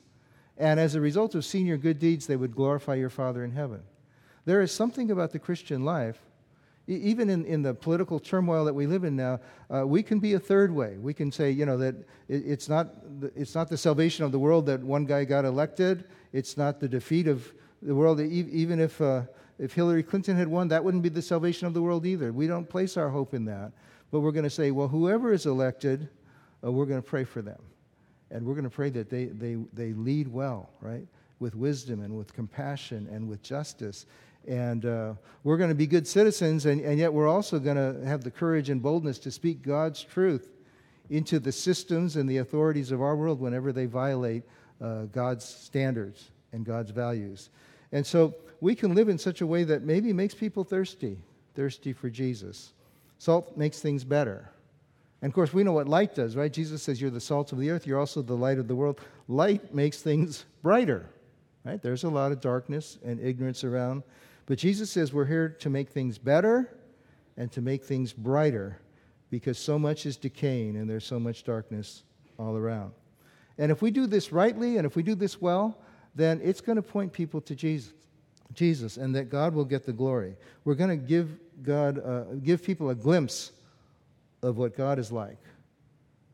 [0.59, 3.49] and as a result of seeing your good deeds, they would glorify your Father in
[3.49, 3.81] heaven.
[4.45, 6.21] There is something about the Christian life
[6.87, 9.39] even in, in the political turmoil that we live in now,
[9.73, 10.97] uh, we can be a third way.
[10.97, 11.95] We can say, you know, that
[12.27, 15.45] it, it's, not the, it's not the salvation of the world that one guy got
[15.45, 16.05] elected.
[16.33, 18.19] It's not the defeat of the world.
[18.19, 19.21] Even if, uh,
[19.59, 22.33] if Hillary Clinton had won, that wouldn't be the salvation of the world either.
[22.33, 23.71] We don't place our hope in that.
[24.11, 26.09] But we're going to say, well, whoever is elected,
[26.63, 27.61] uh, we're going to pray for them.
[28.29, 31.07] And we're going to pray that they, they, they lead well, right?
[31.39, 34.05] With wisdom and with compassion and with justice
[34.47, 38.05] and uh, we're going to be good citizens, and, and yet we're also going to
[38.05, 40.49] have the courage and boldness to speak God's truth
[41.09, 44.43] into the systems and the authorities of our world whenever they violate
[44.81, 47.49] uh, God's standards and God's values.
[47.91, 51.17] And so we can live in such a way that maybe makes people thirsty,
[51.55, 52.73] thirsty for Jesus.
[53.17, 54.49] Salt makes things better.
[55.21, 56.51] And of course, we know what light does, right?
[56.51, 58.99] Jesus says, You're the salt of the earth, you're also the light of the world.
[59.27, 61.05] Light makes things brighter,
[61.63, 61.81] right?
[61.81, 64.03] There's a lot of darkness and ignorance around.
[64.45, 66.77] But Jesus says we're here to make things better
[67.37, 68.77] and to make things brighter
[69.29, 72.03] because so much is decaying and there's so much darkness
[72.37, 72.91] all around.
[73.57, 75.77] And if we do this rightly and if we do this well,
[76.15, 77.93] then it's going to point people to Jesus.
[78.53, 80.35] Jesus, and that God will get the glory.
[80.63, 83.51] We're going to give God, uh, give people a glimpse
[84.43, 85.39] of what God is like.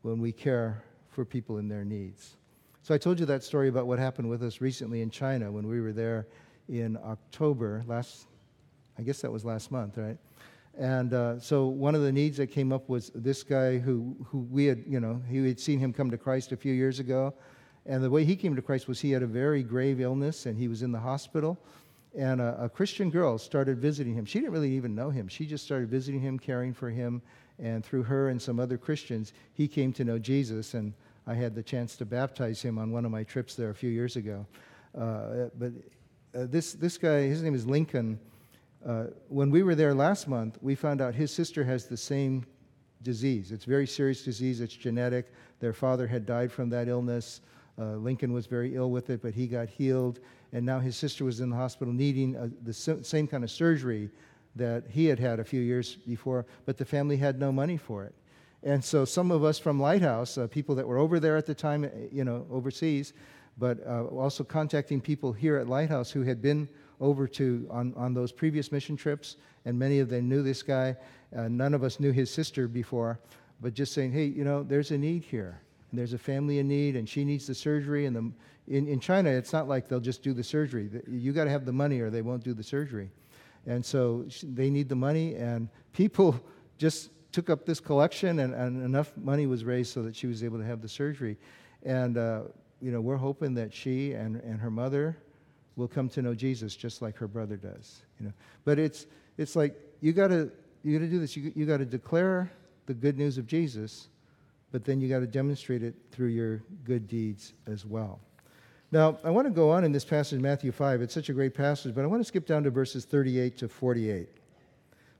[0.02, 2.36] when we care for people in their needs.
[2.82, 5.66] So I told you that story about what happened with us recently in China when
[5.66, 6.26] we were there
[6.70, 8.26] in October last,
[8.98, 10.16] I guess that was last month, right?
[10.78, 14.38] And uh, so one of the needs that came up was this guy who, who
[14.50, 17.34] we had, you know, he had seen him come to Christ a few years ago.
[17.86, 20.56] And the way he came to Christ was he had a very grave illness and
[20.56, 21.58] he was in the hospital.
[22.16, 24.24] And a, a Christian girl started visiting him.
[24.24, 25.28] She didn't really even know him.
[25.28, 27.20] She just started visiting him, caring for him.
[27.58, 30.74] And through her and some other Christians, he came to know Jesus.
[30.74, 30.94] And
[31.26, 33.90] I had the chance to baptize him on one of my trips there a few
[33.90, 34.46] years ago.
[34.96, 35.72] Uh, but
[36.34, 38.18] uh, this, this guy, his name is Lincoln.
[38.86, 42.46] Uh, when we were there last month, we found out his sister has the same
[43.02, 43.52] disease.
[43.52, 45.32] It's very serious disease, it's genetic.
[45.58, 47.40] Their father had died from that illness.
[47.78, 50.20] Uh, Lincoln was very ill with it, but he got healed.
[50.52, 53.50] And now his sister was in the hospital needing a, uh, the same kind of
[53.50, 54.10] surgery
[54.56, 58.04] that he had had a few years before, but the family had no money for
[58.04, 58.14] it.
[58.62, 61.54] And so some of us from Lighthouse, uh, people that were over there at the
[61.54, 63.14] time, uh, you know, overseas,
[63.60, 66.66] but uh, also contacting people here at Lighthouse who had been
[66.98, 70.96] over to on, on those previous mission trips, and many of them knew this guy.
[71.36, 73.20] Uh, none of us knew his sister before,
[73.60, 75.60] but just saying, hey, you know, there's a need here.
[75.90, 78.06] And there's a family in need, and she needs the surgery.
[78.06, 78.32] And the,
[78.74, 80.88] in, in China, it's not like they'll just do the surgery.
[81.06, 83.10] You got to have the money, or they won't do the surgery.
[83.66, 86.40] And so they need the money, and people
[86.78, 90.42] just took up this collection, and, and enough money was raised so that she was
[90.42, 91.36] able to have the surgery.
[91.82, 92.42] And uh,
[92.80, 95.16] you know, we're hoping that she and, and her mother
[95.76, 98.02] will come to know Jesus just like her brother does.
[98.18, 98.32] You know,
[98.64, 99.06] but it's
[99.38, 100.50] it's like you got to
[100.82, 101.36] you got to do this.
[101.36, 102.50] You you got to declare
[102.86, 104.08] the good news of Jesus,
[104.72, 108.20] but then you got to demonstrate it through your good deeds as well.
[108.92, 111.00] Now, I want to go on in this passage, Matthew 5.
[111.00, 113.68] It's such a great passage, but I want to skip down to verses 38 to
[113.68, 114.28] 48,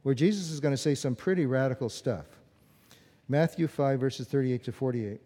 [0.02, 2.26] where Jesus is going to say some pretty radical stuff.
[3.28, 5.20] Matthew 5, verses 38 to 48.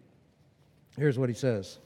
[0.95, 1.79] Here's what he says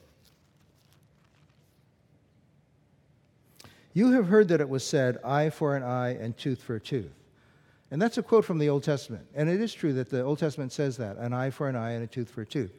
[4.00, 6.80] You have heard that it was said, eye for an eye and tooth for a
[6.80, 7.12] tooth.
[7.92, 9.28] And that's a quote from the Old Testament.
[9.36, 11.92] And it is true that the Old Testament says that an eye for an eye
[11.92, 12.72] and a tooth for a tooth.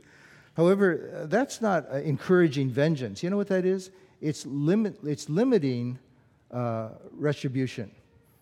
[0.56, 3.22] However, that's not uh, encouraging vengeance.
[3.22, 3.90] You know what that is?
[4.22, 5.98] It's, limit, it's limiting
[6.50, 7.90] uh, retribution.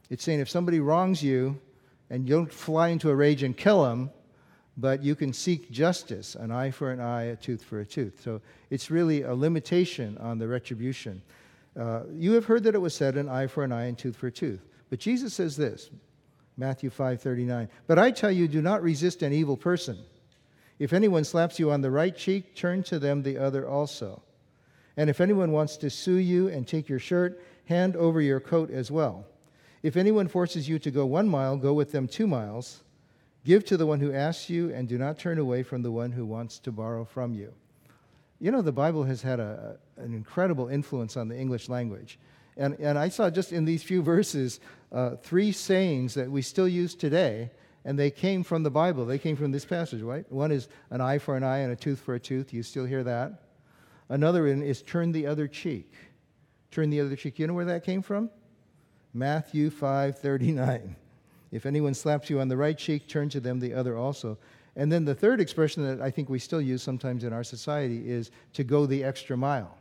[0.09, 1.59] It's saying if somebody wrongs you
[2.11, 4.09] and you don't fly into a rage and kill them,
[4.77, 8.23] but you can seek justice an eye for an eye, a tooth for a tooth.
[8.23, 11.23] So it's really a limitation on the retribution.
[11.77, 14.17] Uh, you have heard that it was said, an eye for an eye and tooth
[14.17, 14.65] for a tooth.
[14.91, 15.91] But Jesus says this,
[16.57, 17.69] Matthew 5:39.
[17.87, 19.99] But I tell you, do not resist an evil person.
[20.79, 24.23] If anyone slaps you on the right cheek, turn to them the other also.
[24.97, 28.71] And if anyone wants to sue you and take your shirt, hand over your coat
[28.71, 29.27] as well.
[29.83, 32.83] If anyone forces you to go one mile, go with them two miles.
[33.45, 36.13] Give to the one who asks you, and do not turn away from the one
[36.13, 37.53] who wants to borrow from you.
[38.41, 42.19] You know, the Bible has had a, an incredible influence on the English language.
[42.57, 44.61] And, and I saw just in these few verses
[44.93, 47.51] uh, three sayings that we still use today,
[47.85, 49.07] and they came from the Bible.
[49.07, 50.31] They came from this passage, right?
[50.31, 52.53] One is an eye for an eye and a tooth for a tooth.
[52.53, 53.43] You still hear that.
[54.09, 55.93] Another one is turn the other cheek.
[56.71, 57.39] Turn the other cheek.
[57.39, 58.31] You know where that came from?
[59.13, 60.97] Matthew 5:39.
[61.51, 64.39] If anyone slaps you on the right cheek, turn to them the other also.
[64.79, 68.09] And then the third expression that I think we still use sometimes in our society
[68.09, 69.77] is to go the extra mile.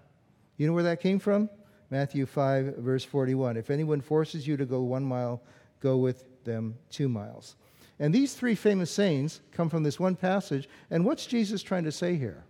[0.58, 1.52] You know where that came from?
[1.92, 3.58] Matthew 5, verse 41.
[3.58, 5.40] If anyone forces you to go one mile,
[5.82, 7.56] go with them two miles.
[8.00, 10.68] And these three famous sayings come from this one passage.
[10.90, 12.44] And what's Jesus trying to say here?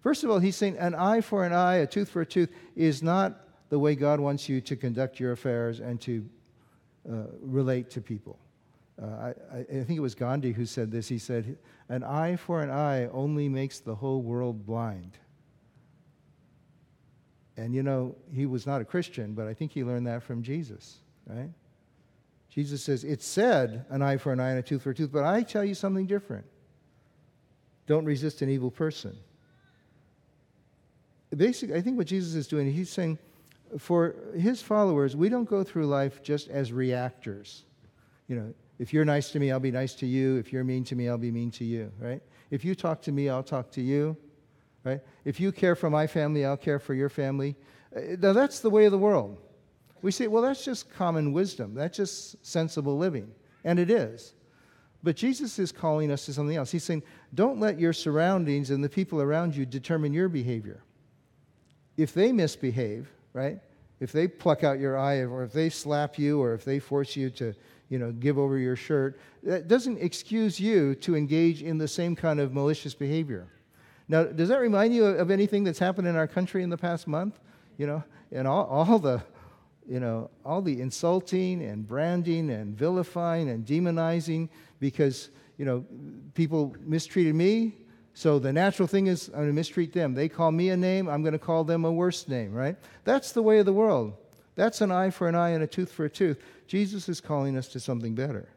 [0.00, 2.50] First of all, he's saying an eye for an eye, a tooth for a tooth
[2.76, 6.24] is not the way God wants you to conduct your affairs and to
[7.10, 8.38] uh, relate to people.
[9.00, 11.08] Uh, I, I, think it was Gandhi who said this.
[11.08, 15.18] He said, An eye for an eye only makes the whole world blind.
[17.56, 20.42] And you know, he was not a Christian, but I think he learned that from
[20.42, 21.50] Jesus, right?
[22.48, 25.10] Jesus says, It's said, an eye for an eye and a tooth for a tooth,
[25.12, 26.46] but I tell you something different.
[27.86, 29.16] Don't resist an evil person.
[31.36, 33.18] Basically, I think what Jesus is doing, he's saying,
[33.78, 37.64] for his followers, we don't go through life just as reactors.
[38.28, 40.36] You know, if you're nice to me, I'll be nice to you.
[40.36, 42.22] If you're mean to me, I'll be mean to you, right?
[42.50, 44.16] If you talk to me, I'll talk to you,
[44.84, 45.00] right?
[45.24, 47.56] If you care for my family, I'll care for your family.
[47.96, 49.38] Uh, now, that's the way of the world.
[50.02, 51.74] We say, well, that's just common wisdom.
[51.74, 53.30] That's just sensible living.
[53.64, 54.34] And it is.
[55.02, 56.70] But Jesus is calling us to something else.
[56.70, 57.02] He's saying,
[57.34, 60.82] don't let your surroundings and the people around you determine your behavior.
[61.96, 63.60] If they misbehave, right?
[64.00, 67.16] If they pluck out your eye, or if they slap you, or if they force
[67.16, 67.54] you to
[67.88, 69.18] you know, give over your shirt.
[69.42, 73.48] That doesn't excuse you to engage in the same kind of malicious behavior.
[74.08, 77.06] Now, does that remind you of anything that's happened in our country in the past
[77.06, 77.38] month?
[77.78, 79.22] You know, and all, all the,
[79.88, 84.48] you know, all the insulting and branding and vilifying and demonizing
[84.80, 85.84] because, you know,
[86.34, 87.74] people mistreated me.
[88.14, 90.14] So the natural thing is I'm going to mistreat them.
[90.14, 92.76] They call me a name, I'm going to call them a worse name, right?
[93.04, 94.14] That's the way of the world.
[94.54, 96.38] That's an eye for an eye and a tooth for a tooth.
[96.66, 98.48] Jesus is calling us to something better.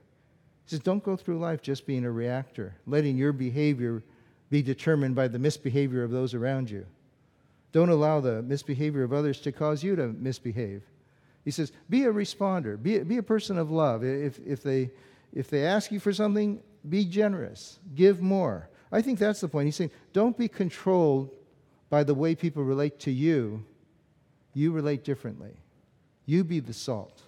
[0.66, 4.04] He says, don't go through life just being a reactor, letting your behavior
[4.50, 6.86] be determined by the misbehavior of those around you.
[7.72, 10.84] Don't allow the misbehavior of others to cause you to misbehave.
[11.46, 14.04] He says, be a responder, be be a person of love.
[14.04, 14.92] If, if, they,
[15.34, 18.70] if they ask you for something, be generous, give more.
[18.92, 19.66] I think that's the point.
[19.66, 21.30] He's saying, don't be controlled
[21.90, 23.64] by the way people relate to you.
[24.54, 25.52] You relate differently.
[26.26, 27.22] You be the salt.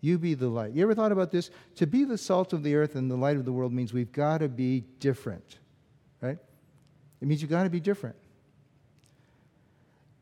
[0.00, 0.72] You be the light.
[0.72, 1.50] You ever thought about this?
[1.76, 4.12] To be the salt of the earth and the light of the world means we've
[4.12, 5.58] got to be different,
[6.20, 6.38] right?
[7.20, 8.16] It means you've got to be different.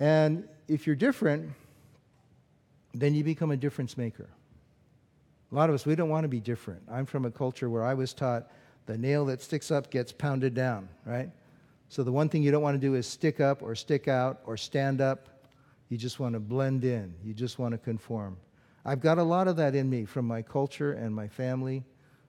[0.01, 1.53] And if you're different,
[2.93, 4.29] then you become a difference maker.
[5.51, 6.83] A lot of us, we don't want to be different.
[6.91, 8.51] I'm from a culture where I was taught
[8.87, 11.31] the nail that sticks up gets pounded down, right?
[11.89, 14.41] So the one thing you don't want to do is stick up or stick out
[14.47, 15.29] or stand up
[15.89, 18.37] you just want to blend in, you just want to conform.
[18.85, 21.85] I've got a lot of that in me from my culture and my family,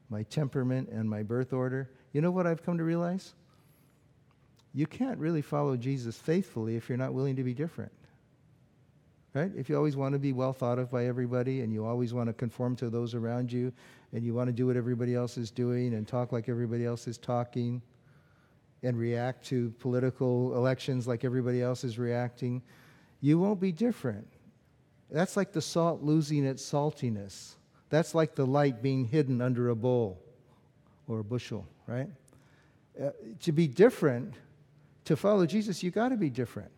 [0.10, 1.90] my temperament and my birth order.
[2.14, 3.34] You know what I've come to realize?
[4.74, 7.92] You can't really follow Jesus faithfully if you're not willing to be different.
[9.34, 9.52] Right?
[9.58, 12.28] If you always want to be well thought of by everybody and you always want
[12.28, 13.74] to conform to those around you
[14.14, 17.06] and you want to do what everybody else is doing and talk like everybody else
[17.06, 17.82] is talking
[18.82, 22.62] and react to political elections like everybody else is reacting,
[23.20, 24.26] you won't be different.
[25.12, 27.56] That's like the salt losing its saltiness.
[27.90, 30.20] That's like the light being hidden under a bowl
[31.08, 32.10] or a bushel, right?
[33.02, 34.34] Uh, to be different,
[35.06, 36.72] to follow Jesus, you got to be different.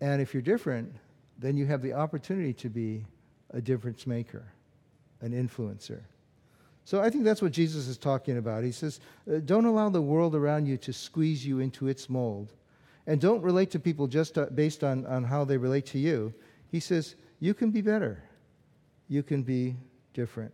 [0.00, 0.94] And if you're different,
[1.38, 3.04] then you have the opportunity to be
[3.50, 4.44] a difference maker,
[5.22, 6.00] an influencer.
[6.84, 8.62] So I think that's what Jesus is talking about.
[8.62, 12.52] He says, uh, don't allow the world around you to squeeze you into its mold
[13.06, 16.32] and don't relate to people just uh, based on, on how they relate to you.
[16.70, 18.22] He says, You can be better.
[19.08, 19.76] You can be
[20.14, 20.52] different.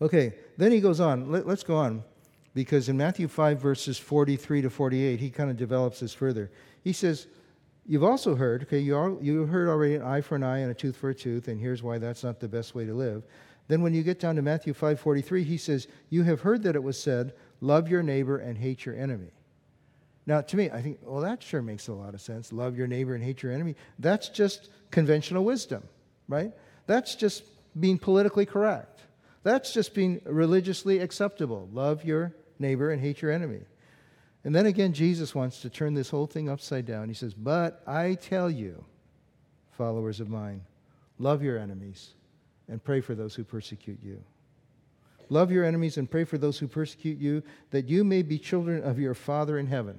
[0.00, 1.30] Okay, then he goes on.
[1.30, 2.02] Let, us go on.
[2.54, 6.50] Because in Matthew 5, verses 43 to 48, he kind of develops this further.
[6.82, 7.26] He says,
[7.86, 10.70] You've also heard, okay, you, are, you heard already an eye for an eye and
[10.70, 13.24] a tooth for a tooth, and here's why that's not the best way to live.
[13.68, 16.82] Then when you get down to Matthew 5:43, he says, "You have heard that it
[16.82, 19.32] was said, love your neighbor and hate your enemy."
[20.26, 22.52] Now, to me, I think, well, that sure makes a lot of sense.
[22.52, 23.76] Love your neighbor and hate your enemy.
[23.98, 25.82] That's just conventional wisdom,
[26.28, 26.52] right?
[26.86, 27.44] That's just
[27.78, 29.00] being politically correct.
[29.42, 31.68] That's just being religiously acceptable.
[31.72, 33.60] Love your neighbor and hate your enemy.
[34.44, 37.08] And then again, Jesus wants to turn this whole thing upside down.
[37.08, 38.84] He says, But I tell you,
[39.72, 40.62] followers of mine,
[41.18, 42.10] love your enemies
[42.68, 44.22] and pray for those who persecute you.
[45.28, 48.82] Love your enemies and pray for those who persecute you, that you may be children
[48.82, 49.98] of your Father in heaven.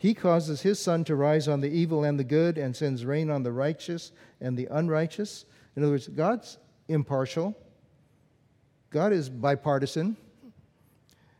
[0.00, 3.28] He causes his sun to rise on the evil and the good and sends rain
[3.28, 5.44] on the righteous and the unrighteous.
[5.76, 6.56] In other words, God's
[6.88, 7.54] impartial,
[8.88, 10.16] God is bipartisan.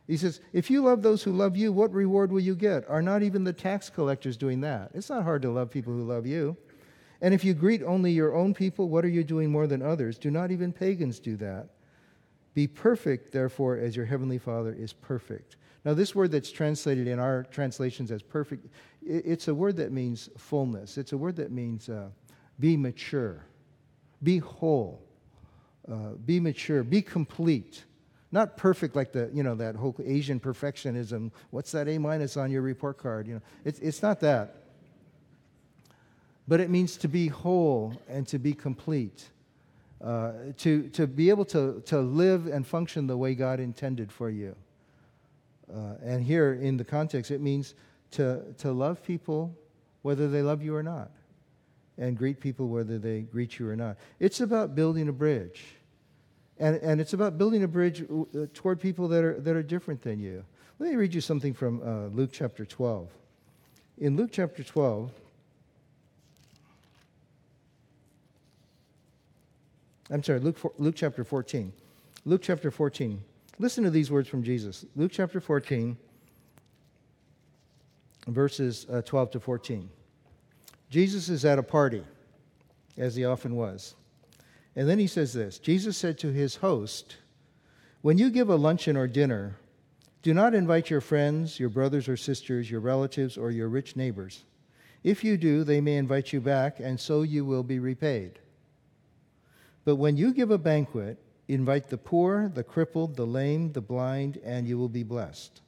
[0.05, 2.87] He says, If you love those who love you, what reward will you get?
[2.87, 4.91] Are not even the tax collectors doing that?
[4.93, 6.55] It's not hard to love people who love you.
[7.19, 10.19] And if you greet only your own people, what are you doing more than others?
[10.19, 11.69] Do not even pagans do that?
[12.53, 15.55] Be perfect, therefore, as your heavenly Father is perfect.
[15.83, 18.67] Now, this word that's translated in our translations as perfect,
[19.03, 20.97] it's a word that means fullness.
[20.97, 22.09] It's a word that means uh,
[22.59, 23.43] be mature,
[24.21, 25.01] be whole,
[25.91, 27.85] uh, be mature, be complete.
[28.31, 31.31] Not perfect like the, you know, that whole Asian perfectionism.
[31.49, 33.27] What's that A minus on your report card?
[33.27, 34.57] You know, it's, it's not that.
[36.47, 39.29] But it means to be whole and to be complete.
[39.99, 44.29] Uh, to, to be able to, to live and function the way God intended for
[44.29, 44.55] you.
[45.73, 47.75] Uh, and here in the context, it means
[48.11, 49.55] to, to love people
[50.01, 51.11] whether they love you or not,
[51.97, 53.97] and greet people whether they greet you or not.
[54.19, 55.63] It's about building a bridge.
[56.59, 60.01] And, and it's about building a bridge uh, toward people that are, that are different
[60.01, 60.43] than you.
[60.79, 63.09] Let me read you something from uh, Luke chapter 12.
[63.99, 65.11] In Luke chapter 12,
[70.09, 71.71] I'm sorry, Luke, Luke chapter 14.
[72.25, 73.21] Luke chapter 14.
[73.61, 74.85] Listen to these words from Jesus.
[74.95, 75.95] Luke chapter 14,
[78.25, 79.87] verses uh, 12 to 14.
[80.89, 82.03] Jesus is at a party,
[82.97, 83.93] as he often was.
[84.75, 87.17] And then he says this Jesus said to his host,
[88.01, 89.57] When you give a luncheon or dinner,
[90.23, 94.43] do not invite your friends, your brothers or sisters, your relatives, or your rich neighbors.
[95.03, 98.39] If you do, they may invite you back, and so you will be repaid.
[99.85, 101.19] But when you give a banquet,
[101.53, 105.61] invite the poor, the crippled, the lame, the blind, and you will be blessed.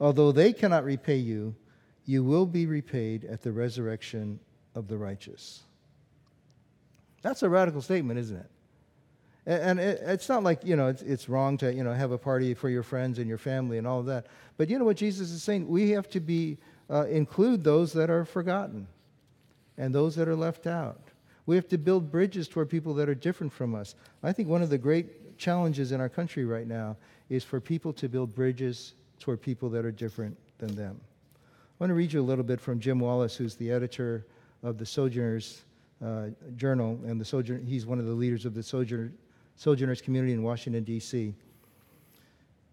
[0.00, 1.54] Although they cannot repay you,
[2.04, 4.40] you will be repaid at the resurrection
[4.74, 5.62] of the righteous.
[7.22, 8.50] That's a radical statement, isn't it?
[9.46, 12.70] And it's not like, you know, it's, wrong to, you know, have a party for
[12.70, 14.26] your friends and your family and all of that.
[14.56, 15.68] But you know what Jesus is saying?
[15.68, 16.56] We have to be,
[16.88, 18.86] uh, include those that are forgotten
[19.76, 21.00] and those that are left out.
[21.46, 23.94] We have to build bridges toward people that are different from us.
[24.22, 26.96] I think one of the great challenges in our country right now
[27.28, 30.98] is for people to build bridges toward people that are different than them.
[31.36, 34.26] I want to read you a little bit from Jim Wallis, who's the editor
[34.62, 35.62] of the Sojourners
[36.04, 39.12] uh, Journal, and the Sojourn- he's one of the leaders of the Sojourner-
[39.56, 41.34] Sojourners community in Washington, D.C.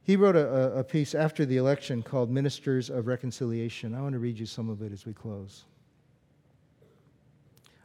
[0.04, 3.94] He wrote a, a piece after the election called Ministers of Reconciliation.
[3.94, 5.66] I want to read you some of it as we close.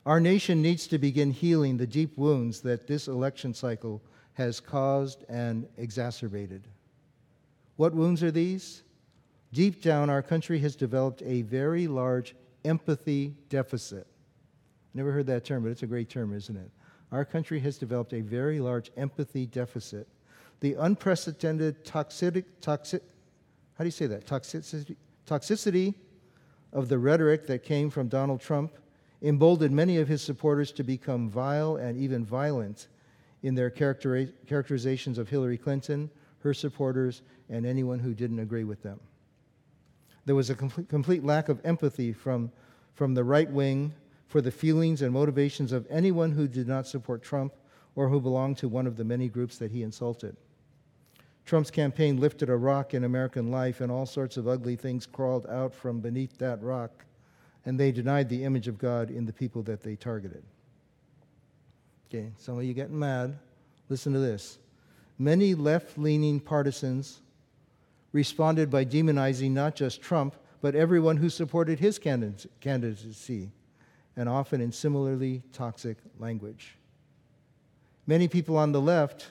[0.06, 4.00] Our nation needs to begin healing the deep wounds that this election cycle
[4.34, 6.68] has caused and exacerbated.
[7.74, 8.84] What wounds are these?
[9.52, 14.06] Deep down, our country has developed a very large empathy deficit.
[14.94, 16.70] Never heard that term, but it's a great term, isn't it?
[17.10, 20.06] Our country has developed a very large empathy deficit.
[20.60, 23.02] The unprecedented toxic, toxic
[23.74, 24.24] how do you say that?
[24.24, 24.96] Toxicity,
[25.26, 25.94] toxicity
[26.72, 28.72] of the rhetoric that came from Donald Trump
[29.22, 32.88] emboldened many of his supporters to become vile and even violent
[33.42, 36.10] in their characterizations of Hillary Clinton,
[36.40, 39.00] her supporters, and anyone who didn't agree with them.
[40.24, 42.50] There was a complete, complete lack of empathy from,
[42.94, 43.94] from the right wing
[44.26, 47.54] for the feelings and motivations of anyone who did not support Trump
[47.94, 50.36] or who belonged to one of the many groups that he insulted.
[51.44, 55.46] Trump's campaign lifted a rock in American life, and all sorts of ugly things crawled
[55.46, 57.04] out from beneath that rock
[57.66, 60.44] and they denied the image of God in the people that they targeted.
[62.08, 63.36] Okay, some of you getting mad.
[63.88, 64.58] Listen to this.
[65.18, 67.20] Many left leaning partisans
[68.12, 73.50] responded by demonizing not just Trump, but everyone who supported his candidacy,
[74.16, 76.76] and often in similarly toxic language.
[78.06, 79.26] Many people on the left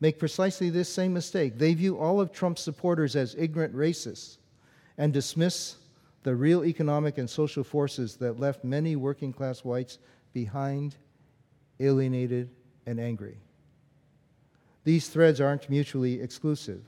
[0.00, 1.56] make precisely this same mistake.
[1.56, 4.38] They view all of Trump's supporters as ignorant racists
[4.98, 5.76] and dismiss
[6.22, 9.98] the real economic and social forces that left many working class whites
[10.32, 10.96] behind,
[11.80, 12.50] alienated,
[12.86, 13.38] and angry.
[14.84, 16.82] These threads aren't mutually exclusive.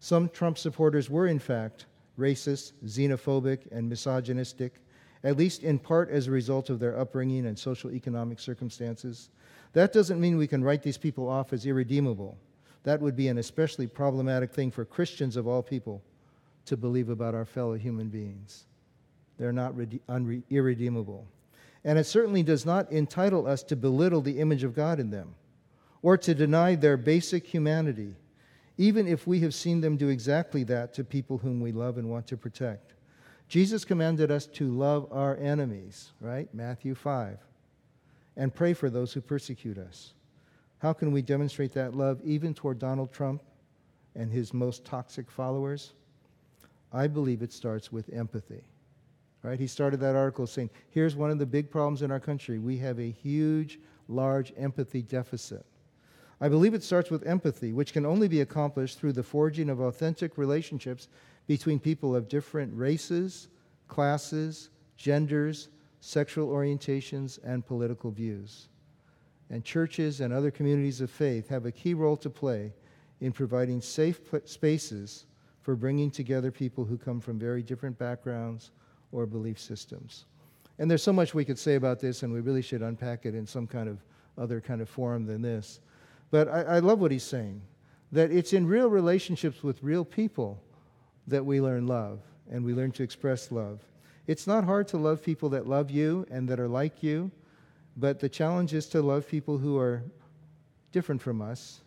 [0.00, 1.86] Some Trump supporters were, in fact,
[2.18, 4.74] racist, xenophobic, and misogynistic,
[5.24, 9.30] at least in part as a result of their upbringing and social economic circumstances.
[9.72, 12.38] That doesn't mean we can write these people off as irredeemable.
[12.84, 16.02] That would be an especially problematic thing for Christians of all people
[16.68, 18.64] to believe about our fellow human beings.
[19.38, 21.26] They're not unre- irredeemable.
[21.84, 25.34] And it certainly does not entitle us to belittle the image of God in them
[26.02, 28.14] or to deny their basic humanity,
[28.76, 32.10] even if we have seen them do exactly that to people whom we love and
[32.10, 32.94] want to protect.
[33.48, 36.52] Jesus commanded us to love our enemies, right?
[36.52, 37.38] Matthew 5.
[38.36, 40.12] And pray for those who persecute us.
[40.78, 43.42] How can we demonstrate that love even toward Donald Trump
[44.14, 45.92] and his most toxic followers?
[46.92, 48.64] I believe it starts with empathy.
[49.42, 49.60] Right?
[49.60, 52.58] He started that article saying, here's one of the big problems in our country.
[52.58, 53.78] We have a huge,
[54.08, 55.64] large empathy deficit.
[56.40, 59.80] I believe it starts with empathy, which can only be accomplished through the forging of
[59.80, 61.08] authentic relationships
[61.46, 63.48] between people of different races,
[63.88, 65.68] classes, genders,
[66.00, 68.68] sexual orientations, and political views.
[69.50, 72.72] And churches and other communities of faith have a key role to play
[73.20, 75.24] in providing safe spaces
[75.68, 78.70] for bringing together people who come from very different backgrounds
[79.12, 80.24] or belief systems.
[80.78, 83.34] And there's so much we could say about this, and we really should unpack it
[83.34, 83.98] in some kind of
[84.38, 85.80] other kind of forum than this.
[86.30, 87.60] But I, I love what he's saying
[88.12, 90.58] that it's in real relationships with real people
[91.26, 93.82] that we learn love and we learn to express love.
[94.26, 97.30] It's not hard to love people that love you and that are like you,
[97.94, 100.02] but the challenge is to love people who are
[100.92, 101.82] different from us.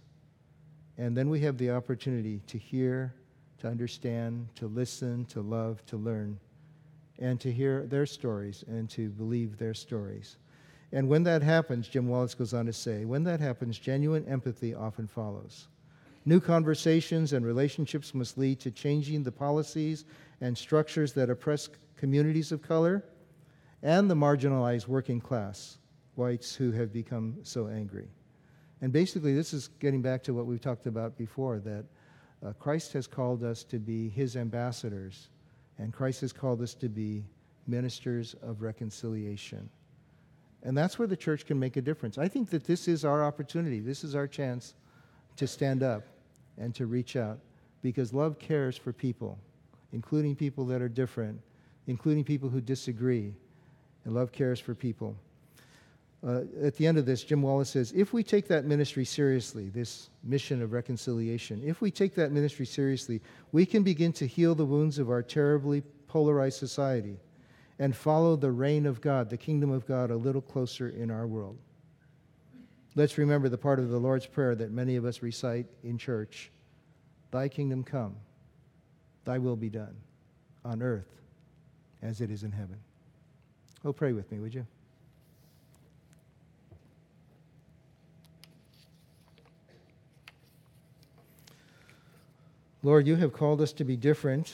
[0.99, 3.15] And then we have the opportunity to hear
[3.61, 6.39] to understand, to listen, to love, to learn,
[7.19, 10.37] and to hear their stories and to believe their stories.
[10.91, 14.73] And when that happens, Jim Wallis goes on to say, when that happens, genuine empathy
[14.73, 15.67] often follows.
[16.25, 20.05] New conversations and relationships must lead to changing the policies
[20.41, 23.03] and structures that oppress communities of color
[23.83, 25.77] and the marginalized working class
[26.15, 28.07] whites who have become so angry.
[28.81, 31.85] And basically, this is getting back to what we've talked about before that
[32.45, 35.29] uh, Christ has called us to be his ambassadors,
[35.77, 37.23] and Christ has called us to be
[37.67, 39.69] ministers of reconciliation.
[40.63, 42.17] And that's where the church can make a difference.
[42.17, 44.75] I think that this is our opportunity, this is our chance
[45.37, 46.03] to stand up
[46.57, 47.39] and to reach out
[47.81, 49.37] because love cares for people,
[49.91, 51.39] including people that are different,
[51.87, 53.33] including people who disagree.
[54.03, 55.15] And love cares for people.
[56.25, 59.69] Uh, at the end of this, Jim Wallis says if we take that ministry seriously,
[59.69, 64.53] this mission of reconciliation, if we take that ministry seriously, we can begin to heal
[64.53, 67.17] the wounds of our terribly polarized society
[67.79, 71.25] and follow the reign of God, the kingdom of God, a little closer in our
[71.25, 71.57] world.
[72.93, 76.51] Let's remember the part of the Lord's Prayer that many of us recite in church
[77.31, 78.17] Thy kingdom come,
[79.23, 79.95] thy will be done
[80.65, 81.07] on earth
[82.01, 82.77] as it is in heaven.
[83.85, 84.67] Oh, pray with me, would you?
[92.83, 94.53] Lord, you have called us to be different,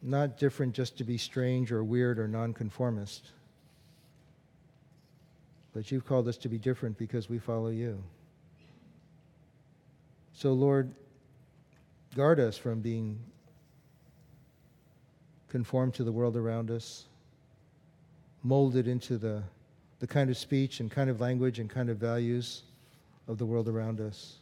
[0.00, 3.30] not different just to be strange or weird or nonconformist.
[5.72, 8.00] But you've called us to be different because we follow you.
[10.34, 10.94] So, Lord,
[12.14, 13.18] guard us from being
[15.48, 17.06] conformed to the world around us,
[18.44, 19.42] molded into the,
[19.98, 22.62] the kind of speech and kind of language and kind of values
[23.26, 24.36] of the world around us.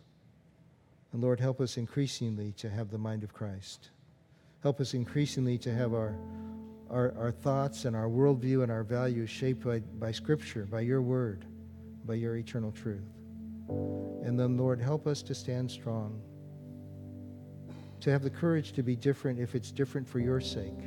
[1.12, 3.90] And Lord, help us increasingly to have the mind of Christ.
[4.62, 6.16] Help us increasingly to have our,
[6.88, 11.02] our, our thoughts and our worldview and our values shaped by, by Scripture, by your
[11.02, 11.44] word,
[12.06, 13.10] by your eternal truth.
[13.68, 16.20] And then, Lord, help us to stand strong,
[18.00, 20.78] to have the courage to be different if it's different for your sake.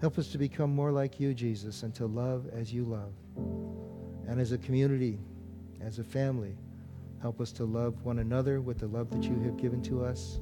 [0.00, 3.14] Help us to become more like you, Jesus, and to love as you love.
[4.28, 5.18] And as a community,
[5.80, 6.56] as a family,
[7.20, 10.40] help us to love one another with the love that you have given to us,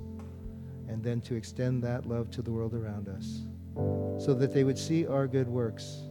[0.89, 3.47] and then to extend that love to the world around us,
[4.25, 6.03] so that they would see our good works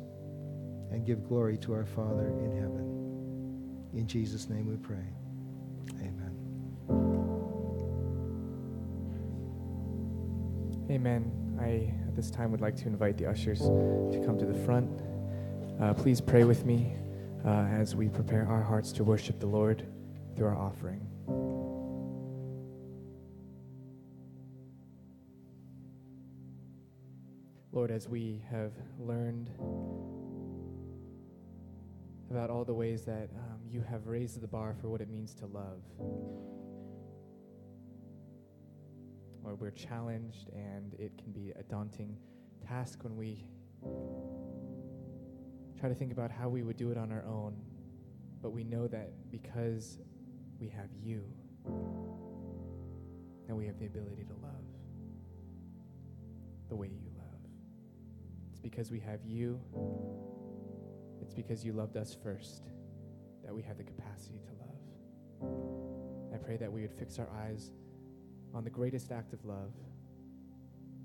[0.91, 3.89] and give glory to our Father in heaven.
[3.93, 5.05] In Jesus' name we pray.
[5.99, 6.31] Amen.
[10.89, 11.31] Amen.
[11.59, 15.01] I, at this time, would like to invite the ushers to come to the front.
[15.79, 16.93] Uh, please pray with me
[17.45, 19.85] uh, as we prepare our hearts to worship the Lord
[20.35, 21.07] through our offering.
[27.71, 29.49] Lord, as we have learned
[32.29, 35.33] about all the ways that um, you have raised the bar for what it means
[35.35, 35.81] to love.
[39.43, 42.17] Lord, we're challenged, and it can be a daunting
[42.67, 43.43] task when we
[45.79, 47.55] try to think about how we would do it on our own.
[48.41, 49.99] But we know that because
[50.63, 51.21] we have you,
[53.49, 54.63] and we have the ability to love
[56.69, 57.41] the way you love.
[58.49, 59.59] It's because we have you
[61.21, 62.63] it's because you loved us first
[63.43, 66.33] that we have the capacity to love.
[66.33, 67.71] I pray that we would fix our eyes
[68.53, 69.73] on the greatest act of love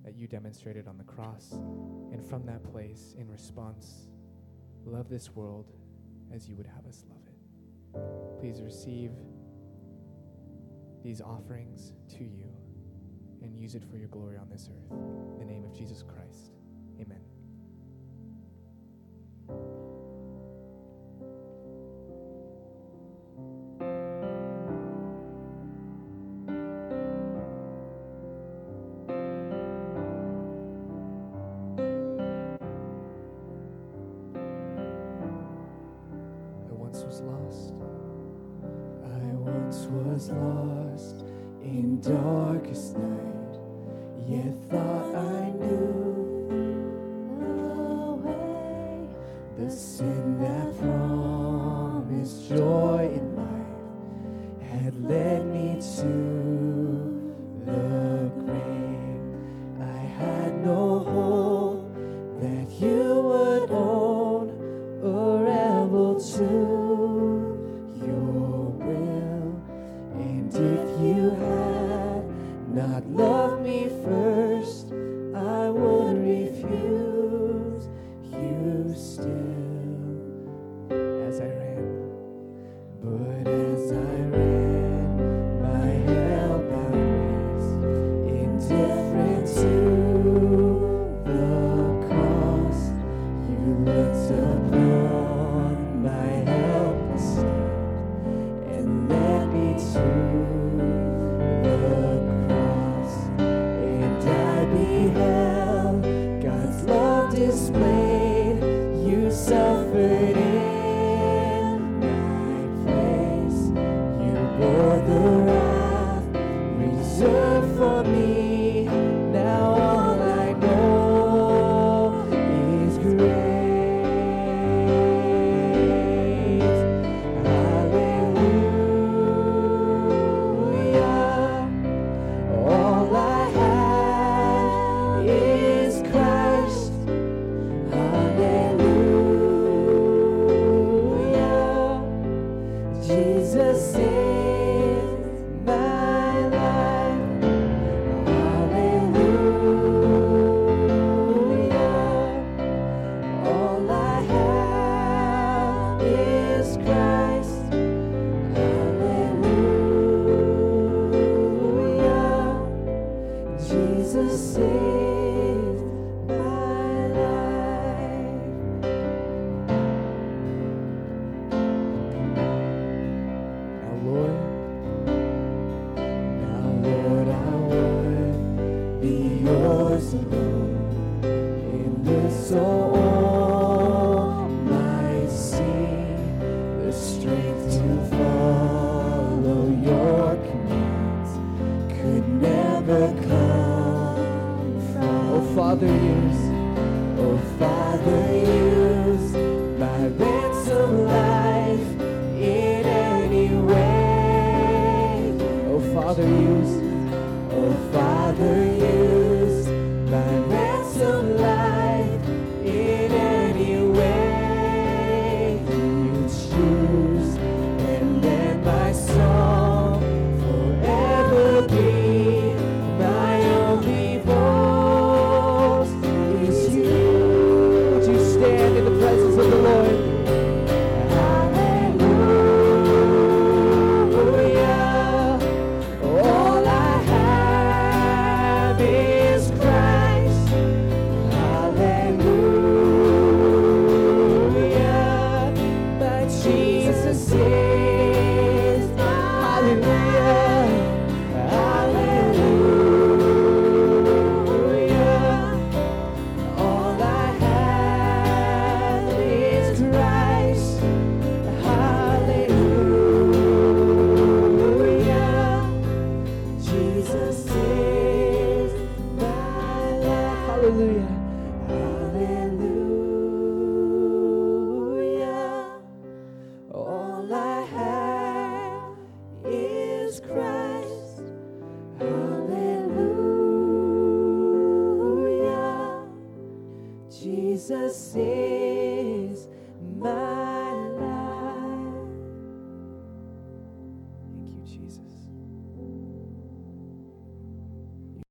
[0.04, 1.52] that you demonstrated on the cross,
[2.12, 4.08] and from that place, in response,
[4.84, 5.72] love this world
[6.32, 8.38] as you would have us love it.
[8.38, 9.12] Please receive
[11.02, 12.52] these offerings to you
[13.42, 14.90] and use it for your glory on this earth.
[14.90, 16.52] In the name of Jesus Christ,